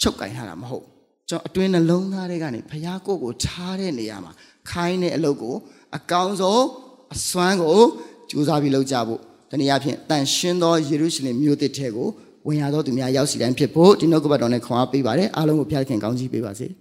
[0.00, 0.86] ချုပ်ကင်ထားတာမဟုတ်
[1.30, 4.32] ကျွန်တော်အတွင်းနှလုံးသားတွေကနေဘုရားကိုကိုထားတဲ့နေရာမှာ
[4.70, 5.54] ခိုင်းတဲ့အလုပ်ကို
[5.96, 6.64] အကောင်းဆုံး
[7.14, 7.78] အစွမ်းကို
[8.30, 9.20] ကြိုးစားပြီးလုပ်ကြဖို့
[9.50, 12.08] တနည်းအားဖြင့်တန်ရှင်းသောယေရုရှလင်မြို့သစ်ထဲကို
[12.46, 16.68] ဝင်ရသောသူများရောက်စီတိုင်းဖြစ်ဖို့ဒီနှုတ်ကပတ်တော်နဲ့ခွန်အားပေးပါတယ်အားလုံးကိုဖျားခင်ကောင်းချီးပေးပါစေ။